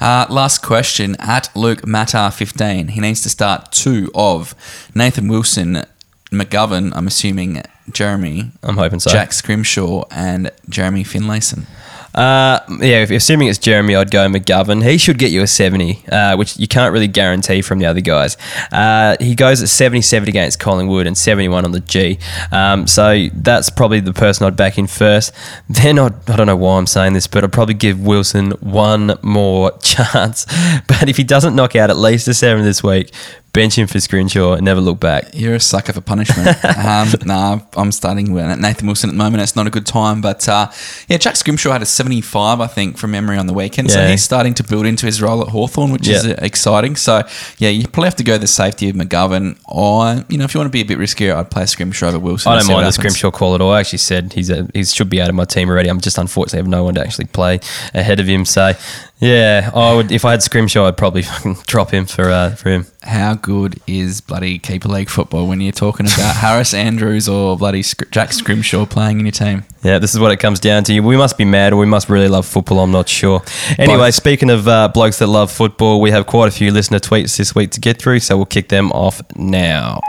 [0.02, 2.88] Uh, last question at Luke Matar fifteen.
[2.88, 4.56] He needs to start two of
[4.96, 5.84] Nathan Wilson,
[6.32, 6.92] McGovern.
[6.96, 7.62] I'm assuming
[7.94, 9.10] Jeremy, I'm hoping so.
[9.10, 11.66] Jack Scrimshaw, and Jeremy Finlayson.
[12.14, 14.84] Uh, yeah, if, assuming it's Jeremy, I'd go McGovern.
[14.84, 18.02] He should get you a 70, uh, which you can't really guarantee from the other
[18.02, 18.36] guys.
[18.72, 22.18] Uh, he goes at 77 against Collingwood and 71 on the G.
[22.52, 25.34] Um, so that's probably the person I'd back in first.
[25.70, 29.18] Then I'd, I don't know why I'm saying this, but I'd probably give Wilson one
[29.22, 30.46] more chance.
[30.88, 33.14] But if he doesn't knock out at least a 7 this week,
[33.54, 35.30] bench him for Scrimshaw and never look back.
[35.34, 36.64] You're a sucker for punishment.
[36.78, 39.42] um, nah, I'm starting with Nathan Wilson at the moment.
[39.44, 40.70] It's not a good time, but uh,
[41.08, 43.92] yeah, Jack Scrimshaw had a 75, I think, from memory on the weekend.
[43.92, 46.34] So he's starting to build into his role at Hawthorn, which is Yeah.
[46.34, 46.96] uh, exciting.
[46.96, 47.24] So
[47.58, 50.60] yeah, you probably have to go the safety of McGovern, or you know, if you
[50.60, 52.52] want to be a bit riskier, I'd play Scrimshaw over Wilson.
[52.52, 52.92] I don't mind the.
[52.92, 53.72] Scrimshaw call at all.
[53.72, 55.90] I actually said he's a, he should be out of my team already.
[55.90, 57.60] I'm just unfortunately have no one to actually play
[57.94, 58.46] ahead of him.
[58.46, 58.74] So
[59.20, 62.70] yeah, I would if I had Scrimshaw, I'd probably fucking drop him for uh, for
[62.70, 62.86] him.
[63.04, 67.84] How good is bloody keeper league football when you're talking about Harris Andrews or bloody
[67.84, 69.66] Sc- Jack Scrimshaw playing in your team?
[69.84, 71.00] Yeah, this is what it comes down to.
[71.02, 72.80] We must be mad, or we must really love football.
[72.80, 73.42] I'm not sure.
[73.78, 77.38] Anyway, speaking of uh, blokes that love football, we have quite a few listener tweets
[77.38, 80.00] this week to get through, so we'll kick them off now.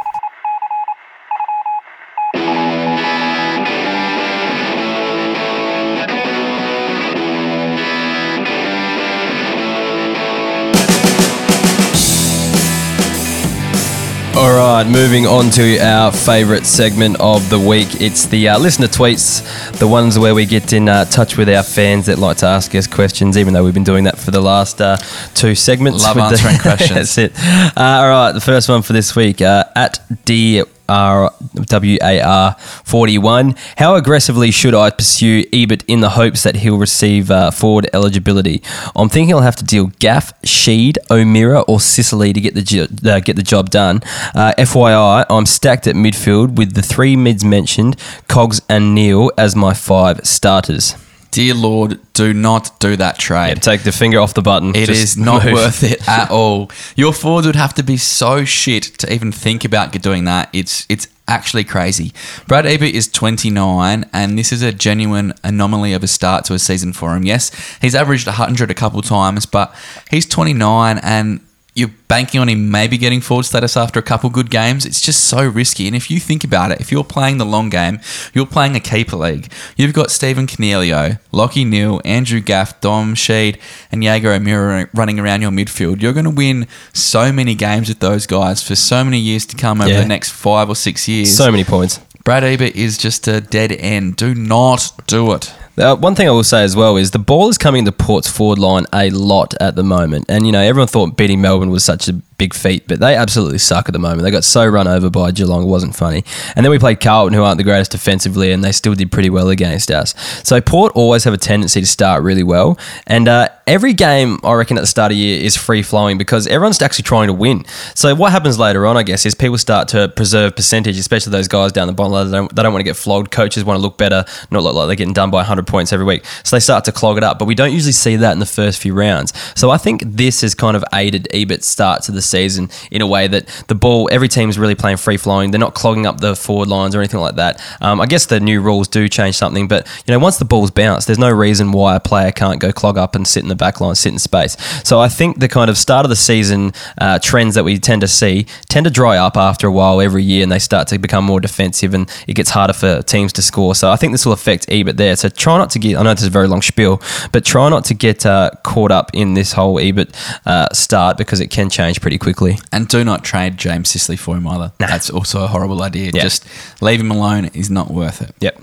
[14.40, 18.00] All right, moving on to our favourite segment of the week.
[18.00, 19.42] It's the uh, listener tweets,
[19.78, 22.74] the ones where we get in uh, touch with our fans that like to ask
[22.74, 24.96] us questions, even though we've been doing that for the last uh,
[25.34, 26.04] two segments.
[26.04, 27.14] Love with the- answering questions.
[27.14, 27.32] That's it.
[27.76, 30.62] Uh, all right, the first one for this week uh, at D.
[30.90, 33.54] R W A R 41.
[33.76, 38.62] How aggressively should I pursue Ebert in the hopes that he'll receive uh, forward eligibility?
[38.96, 43.20] I'm thinking I'll have to deal Gaff, Sheed, O'Meara, or Sicily to get the uh,
[43.20, 44.00] get the job done.
[44.34, 47.96] Uh, FYI, I'm stacked at midfield with the three mids mentioned,
[48.28, 50.96] Cogs and Neale, as my five starters.
[51.30, 53.48] Dear Lord, do not do that trade.
[53.48, 54.70] Yeah, take the finger off the button.
[54.74, 55.54] It Just is not move.
[55.54, 56.70] worth it at all.
[56.96, 60.48] Your forwards would have to be so shit to even think about doing that.
[60.52, 62.12] It's it's actually crazy.
[62.48, 66.58] Brad Ebert is 29, and this is a genuine anomaly of a start to a
[66.58, 67.22] season for him.
[67.24, 69.72] Yes, he's averaged 100 a couple times, but
[70.10, 71.40] he's 29 and
[71.74, 74.84] you're banking on him maybe getting forward status after a couple good games.
[74.84, 75.86] It's just so risky.
[75.86, 78.00] And if you think about it, if you're playing the long game,
[78.34, 79.50] you're playing a keeper league.
[79.76, 83.58] You've got Stephen Coniglio, Lachie Neale, Andrew Gaff, Dom Sheed,
[83.92, 86.02] and Jaeger O'Meara running around your midfield.
[86.02, 89.56] You're going to win so many games with those guys for so many years to
[89.56, 90.00] come over Yeah.
[90.00, 91.36] the next five or six years.
[91.36, 92.00] So many points.
[92.24, 94.16] Brad Ebert is just a dead end.
[94.16, 95.52] Do not do it.
[95.78, 98.28] Uh, one thing I will say as well is the ball is coming to Port's
[98.28, 100.26] forward line a lot at the moment.
[100.28, 103.58] And, you know, everyone thought beating Melbourne was such a big feat, but they absolutely
[103.58, 104.22] suck at the moment.
[104.22, 106.24] They got so run over by Geelong, it wasn't funny.
[106.56, 109.28] And then we played Carlton, who aren't the greatest defensively, and they still did pretty
[109.28, 110.14] well against us.
[110.42, 112.78] So Port always have a tendency to start really well.
[113.06, 116.16] And uh, every game, I reckon, at the start of the year is free flowing
[116.16, 117.66] because everyone's actually trying to win.
[117.94, 121.46] So what happens later on, I guess, is people start to preserve percentage, especially those
[121.46, 122.30] guys down the bottom ladder.
[122.30, 123.30] They don't, they don't want to get flogged.
[123.30, 126.06] Coaches want to look better, not look like they're getting done by 100 points every
[126.06, 126.24] week.
[126.42, 127.38] So they start to clog it up.
[127.38, 129.34] But we don't usually see that in the first few rounds.
[129.54, 133.06] So I think this has kind of aided Ebert's start to the season in a
[133.06, 135.50] way that the ball, every team's really playing free flowing.
[135.50, 137.60] They're not clogging up the forward lines or anything like that.
[137.80, 140.70] Um, I guess the new rules do change something, but you know, once the ball's
[140.70, 143.54] bounced, there's no reason why a player can't go clog up and sit in the
[143.54, 144.56] back line, sit in space.
[144.84, 148.00] So I think the kind of start of the season uh, trends that we tend
[148.02, 150.98] to see tend to dry up after a while every year, and they start to
[150.98, 153.74] become more defensive, and it gets harder for teams to score.
[153.74, 155.16] So I think this will affect Ebert there.
[155.16, 155.96] So try not to get.
[155.96, 157.02] I know this is a very long spiel,
[157.32, 160.10] but try not to get uh, caught up in this whole Ebert
[160.46, 162.58] uh, start because it can change pretty quickly.
[162.72, 164.72] And do not trade James Sicily for him either.
[164.78, 164.86] Nah.
[164.86, 166.10] That's also a horrible idea.
[166.14, 166.22] Yeah.
[166.22, 166.46] Just
[166.80, 167.50] leave him alone.
[167.52, 168.34] He's not worth it.
[168.40, 168.62] Yep.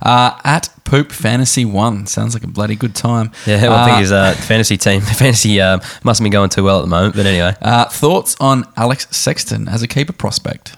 [0.00, 3.30] Uh, at Poop Fantasy One sounds like a bloody good time.
[3.46, 6.64] Yeah, well, I Uh, think his uh, fantasy team, fantasy um, mustn't be going too
[6.64, 7.14] well at the moment.
[7.14, 10.74] But anyway, uh, thoughts on Alex Sexton as a keeper prospect?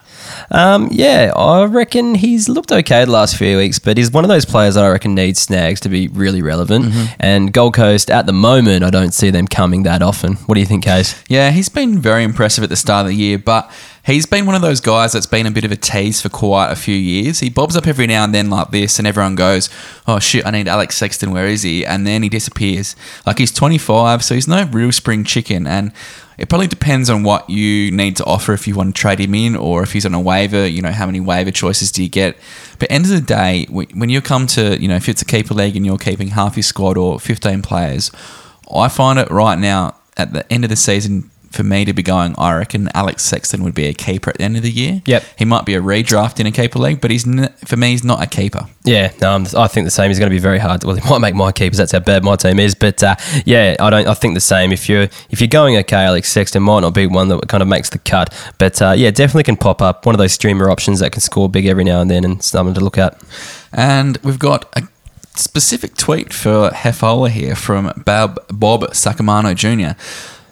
[0.50, 4.28] Um, yeah, I reckon he's looked okay the last few weeks, but he's one of
[4.28, 6.92] those players that I reckon needs snags to be really relevant.
[7.18, 10.34] And Gold Coast, at the moment, I don't see them coming that often.
[10.46, 11.22] What do you think, Kaes?
[11.28, 13.70] Yeah, he's been very impressive at the start of the year, but
[14.04, 16.70] he's been one of those guys that's been a bit of a tease for quite
[16.70, 17.40] a few years.
[17.40, 19.68] He bobs up every now and then like this, and everyone goes,
[20.06, 21.30] "Oh shit, I need Alex Sexton.
[21.32, 22.96] Where is he?" And then he disappears.
[23.26, 25.92] Like he's 25, so he's no real spring chicken, and
[26.38, 29.34] it probably depends on what you need to offer if you want to trade him
[29.34, 30.66] in, or if he's on a waiver.
[30.66, 32.36] You know, how many waiver choices do you get?
[32.78, 35.54] But end of the day, when you come to, you know, if it's a keeper
[35.54, 38.10] league and you're keeping half your squad or 15 players,
[38.74, 42.02] I find it right now at the end of the season for me to be
[42.02, 45.02] going, I reckon Alex Sexton would be a keeper at the end of the year.
[45.04, 45.24] Yep.
[45.36, 48.04] He might be a redraft in a keeper league, but he's n- for me, he's
[48.04, 48.66] not a keeper.
[48.84, 50.10] Yeah, no, I'm, I think the same.
[50.10, 50.84] He's going to be very hard.
[50.84, 51.78] Well, he might make my keepers.
[51.78, 52.74] That's how bad my team is.
[52.74, 54.06] But uh, yeah, I don't.
[54.06, 54.72] I think the same.
[54.72, 57.68] If you're if you're going okay, Alex Sexton might not be one that kind of
[57.68, 58.32] makes the cut.
[58.58, 60.06] But uh, yeah, definitely can pop up.
[60.06, 62.74] One of those streamer options that can score big every now and then, and something
[62.74, 63.20] to look at.
[63.72, 64.88] And we've got a
[65.36, 69.98] specific tweet for Hefola here from Bob, Bob Sacamano Jr.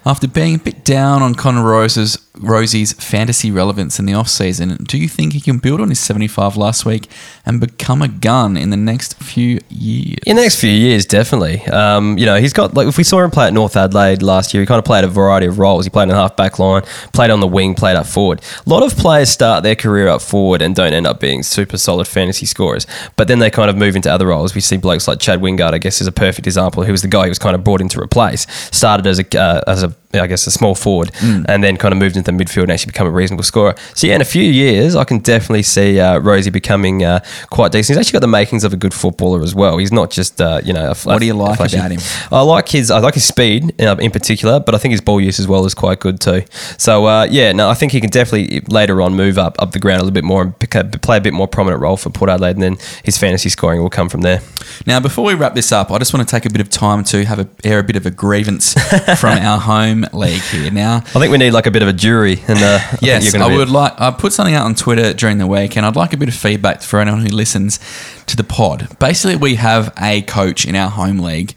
[0.08, 4.98] After being a bit down on Connor Rozee's, Rozee's fantasy relevance in the offseason, do
[4.98, 7.08] you think he can build on his 75 last week
[7.44, 10.18] and become a gun in the next few years?
[10.26, 11.62] In the next few years, definitely.
[11.66, 14.52] Um, you know, he's got like if we saw him play at North Adelaide last
[14.52, 15.84] year, he kind of played a variety of roles.
[15.84, 16.82] He played in the half back line,
[17.12, 18.40] played on the wing, played up forward.
[18.66, 21.78] A lot of players start their career up forward and don't end up being super
[21.78, 22.86] solid fantasy scorers,
[23.16, 24.54] but then they kind of move into other roles.
[24.54, 26.84] We see blokes like Chad Wingard, I guess, is a perfect example.
[26.84, 28.46] Who was the guy he was kind of brought in to replace.
[28.74, 31.98] Started as a uh, as a I guess a small forward, and then kind of
[31.98, 33.74] moved into the midfield and actually become a reasonable scorer.
[33.94, 37.72] So yeah, in a few years, I can definitely see uh, Rozee becoming uh, quite
[37.72, 37.96] decent.
[37.98, 39.76] He's actually got the makings of a good footballer as well.
[39.78, 40.90] He's not just uh, you know.
[40.92, 42.00] A, What do you like flashy- about him?
[42.32, 45.20] I like his I like his speed uh, in particular, but I think his ball
[45.20, 46.42] use as well is quite good too.
[46.78, 49.78] So uh, yeah, no, I think he can definitely later on move up up the
[49.78, 52.08] ground a little bit more and pick up, play a bit more prominent role for
[52.10, 54.40] Port Adelaide, and then his fantasy scoring will come from there.
[54.86, 57.04] Now, before we wrap this up, I just want to take a bit of time
[57.04, 58.72] to have a, air a bit of a grievance
[59.20, 60.70] from our home league here.
[60.70, 63.32] Now, I think we need like a bit of a jury, and uh, Yes, you're
[63.32, 64.00] gonna I would like.
[64.00, 66.34] I put something out on Twitter during the week, and I'd like a bit of
[66.34, 67.78] feedback for anyone who listens
[68.26, 68.98] to the pod.
[68.98, 71.54] Basically, we have a coach in our home league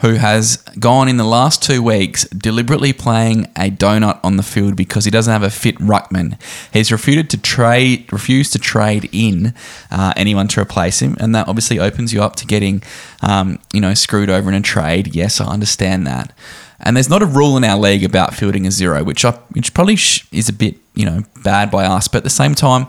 [0.00, 4.74] who has gone in the last two weeks deliberately playing a donut on the field
[4.74, 6.40] because he doesn't have a fit ruckman.
[6.72, 9.52] He's refused to trade, refused to trade in
[9.90, 12.82] uh, anyone to replace him, and that obviously opens you up to getting,
[13.22, 15.14] um, you know, screwed over in a trade.
[15.14, 16.32] Yes, I understand that.
[16.82, 19.74] And there's not a rule in our league about fielding a zero, which I, which
[19.74, 22.08] probably sh- is a bit you know bad by us.
[22.08, 22.86] But at the same time,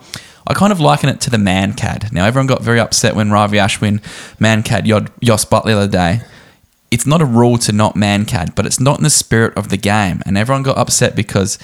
[0.47, 2.11] I kind of liken it to the Mankad.
[2.11, 4.01] Now everyone got very upset when Ravi Ashwin
[4.39, 6.21] Mankad Jos Butt the other day.
[6.89, 9.77] It's not a rule to not Mankad, but it's not in the spirit of the
[9.77, 10.21] game.
[10.25, 11.57] And everyone got upset because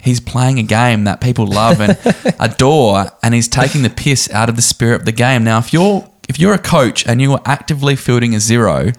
[0.00, 1.98] he's playing a game that people love and
[2.40, 5.42] adore, and he's taking the piss out of the spirit of the game.
[5.42, 8.92] Now, if you're if you're a coach and you are actively fielding a zero,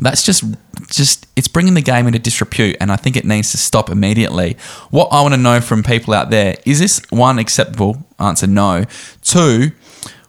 [0.00, 0.44] that's just
[0.88, 4.56] just it's bringing the game into disrepute and i think it needs to stop immediately.
[4.90, 8.04] What i want to know from people out there is this one acceptable?
[8.18, 8.84] Answer no.
[9.22, 9.72] Two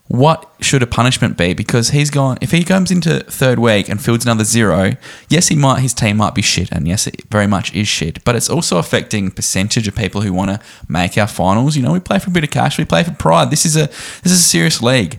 [0.06, 1.54] what should a punishment be?
[1.54, 4.92] Because he's gone if he comes into third week and fields another zero
[5.30, 8.22] yes he might his team might be shit and yes it very much is shit
[8.22, 11.74] but it's also affecting percentage of people who want to make our finals.
[11.74, 13.50] You know we play for a bit of cash we play for pride.
[13.50, 15.18] This is a this is a serious league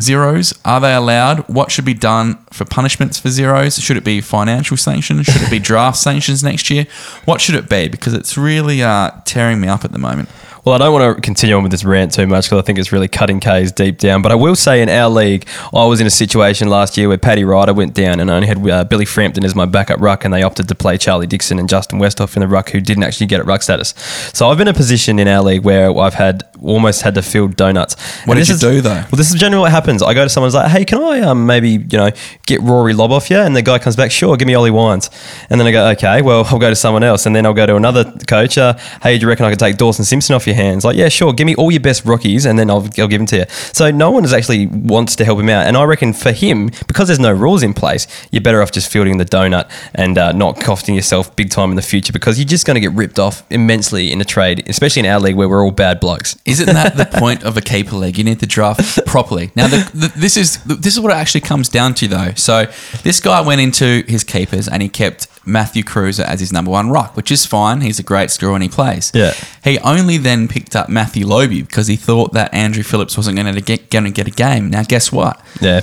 [0.00, 1.48] Zeros, are they allowed?
[1.48, 3.78] What should be done for punishments for zeros?
[3.78, 5.26] Should it be financial sanctions?
[5.26, 6.86] Should it be draft sanctions next year?
[7.24, 7.88] What should it be?
[7.88, 10.28] Because it's really uh, tearing me up at the moment.
[10.66, 12.80] Well, I don't want to continue on with this rant too much because I think
[12.80, 14.20] it's really cutting K's deep down.
[14.20, 17.18] But I will say in our league, I was in a situation last year where
[17.18, 20.24] Paddy Ryder went down and I only had uh, Billy Frampton as my backup ruck,
[20.24, 23.04] and they opted to play Charlie Dixon and Justin Westhoff in the ruck who didn't
[23.04, 23.94] actually get at ruck status.
[24.34, 27.22] So I've been in a position in our league where I've had almost had to
[27.22, 27.94] field donuts.
[28.24, 28.90] What And did you is- do, though?
[28.94, 30.02] Well, this is generally what happens.
[30.02, 32.10] I go to someone's like, "Hey, can I um, maybe you know
[32.46, 35.10] get Rory Lobb off you?" And the guy comes back, "Sure, give me Ollie Wines."
[35.48, 37.66] And then I go, "Okay, well, I'll go to someone else." And then I'll go
[37.66, 38.58] to another coach.
[38.58, 40.84] Uh, hey, do you reckon I could take Dawson Simpson off your hands?
[40.84, 41.32] Like, yeah, sure.
[41.32, 43.44] Give me all your best rookies, and then I'll, I'll give them to you.
[43.72, 45.66] So no one is actually wants to help him out.
[45.66, 48.90] And I reckon for him, because there's no rules in place, you're better off just
[48.90, 52.46] fielding the donut and uh, not costing yourself big time in the future because you're
[52.46, 55.48] just going to get ripped off immensely in a trade, especially in our league where
[55.48, 56.36] we're all bad blokes.
[56.44, 58.18] Isn't that the point of a keeper league?
[58.18, 59.50] You need to draft properly.
[59.54, 62.32] Now, the, the, this is this is what it actually comes down to, though.
[62.34, 62.66] So,
[63.02, 66.90] this guy went into his keepers and he kept Matthew Kreuzer as his number one
[66.90, 67.80] rock, which is fine.
[67.80, 69.12] He's a great scorer and he plays.
[69.14, 69.32] Yeah.
[69.64, 73.54] He only then picked up Matthew Lobbe because he thought that Andrew Phillips wasn't going
[73.54, 74.70] to get going to get a game.
[74.70, 75.40] Now, guess what?
[75.60, 75.82] Yeah.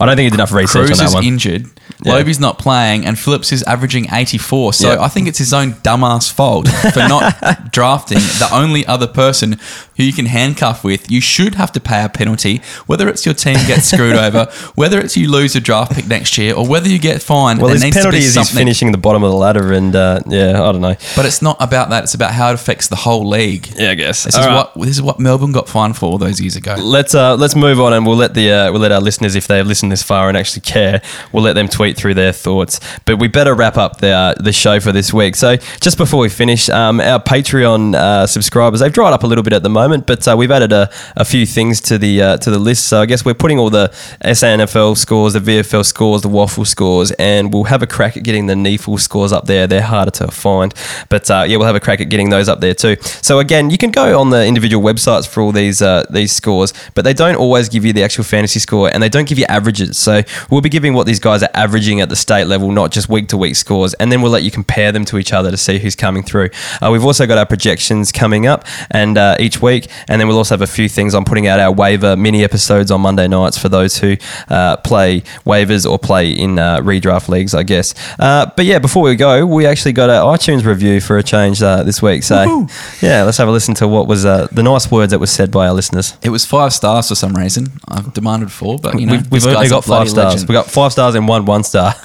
[0.00, 1.24] I don't think he did enough research Cruz on that is one.
[1.24, 1.66] injured.
[2.02, 2.14] Yeah.
[2.14, 4.72] Lobbe's not playing, and Phillips is averaging 84.
[4.72, 5.02] So Yeah.
[5.02, 9.58] I think it's his own dumbass fault for not drafting the only other person
[9.96, 11.10] who you can handcuff with.
[11.10, 14.46] You should have to pay a penalty, whether it's your team gets screwed over,
[14.76, 17.60] whether it's you lose a draft pick next year, or whether you get fined.
[17.60, 20.72] well, his penalty is he's finishing the bottom of the ladder, and uh, yeah, I
[20.72, 20.94] don't know.
[21.16, 22.04] But it's not about that.
[22.04, 23.68] It's about how it affects the whole league.
[23.76, 24.24] Yeah, I guess.
[24.24, 26.76] This is what this is what Melbourne got fined for all those years ago.
[26.78, 29.46] Let's uh, let's move on, and we'll let the uh, we'll let our listeners, if
[29.46, 32.80] they've listened this far and actually care, we'll let them tweet through their thoughts.
[33.04, 35.36] But we better wrap up the uh, the show for this week.
[35.36, 39.44] So just before we finish, um, our Patreon uh, subscribers they've dried up a little
[39.44, 42.36] bit at the moment, but uh, we've added a, a few things to the uh,
[42.38, 42.86] to the list.
[42.86, 43.88] So I guess we're putting all the
[44.22, 48.46] SANFL scores, the VFL scores, the WAFL scores, and we'll have a crack at getting
[48.46, 49.66] the NEAFL scores up there.
[49.66, 50.74] They're harder to find,
[51.08, 52.96] but uh, yeah, we'll have a crack at getting those up there too.
[53.22, 56.72] So again, you can go on the individual websites for all these uh, these scores,
[56.94, 59.46] but they don't always give you the actual fantasy score, and they don't give you
[59.48, 59.79] averages.
[59.88, 63.08] So we'll be giving what these guys are averaging at the state level, not just
[63.08, 65.56] week to week scores, and then we'll let you compare them to each other to
[65.56, 66.50] see who's coming through.
[66.80, 70.38] Uh, we've also got our projections coming up, and uh, each week, and then we'll
[70.38, 71.14] also have a few things.
[71.14, 74.16] I'm putting out our waiver mini episodes on Monday nights for those who
[74.48, 77.94] uh, play waivers or play in uh, redraft leagues, I guess.
[78.18, 81.62] Uh, but yeah, before we go, we actually got our iTunes review for a change
[81.62, 82.22] uh, this week.
[82.22, 82.68] So
[83.00, 85.50] yeah, let's have a listen to what was uh, the nice words that was said
[85.50, 86.16] by our listeners.
[86.22, 87.68] It was five stars for some reason.
[87.88, 90.34] I've demanded four, but you know, we've we've only got five stars.
[90.34, 90.48] legend.
[90.48, 91.94] We got five stars and one one star.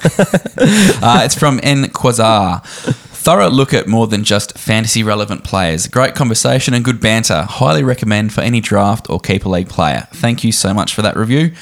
[0.58, 2.64] Uh, it's from N Quasar.
[2.64, 5.88] Thorough look at more than just fantasy relevant players.
[5.88, 7.42] Great conversation and good banter.
[7.42, 10.06] Highly recommend for any draft or keeper league player.
[10.12, 11.52] Thank you so much for that review.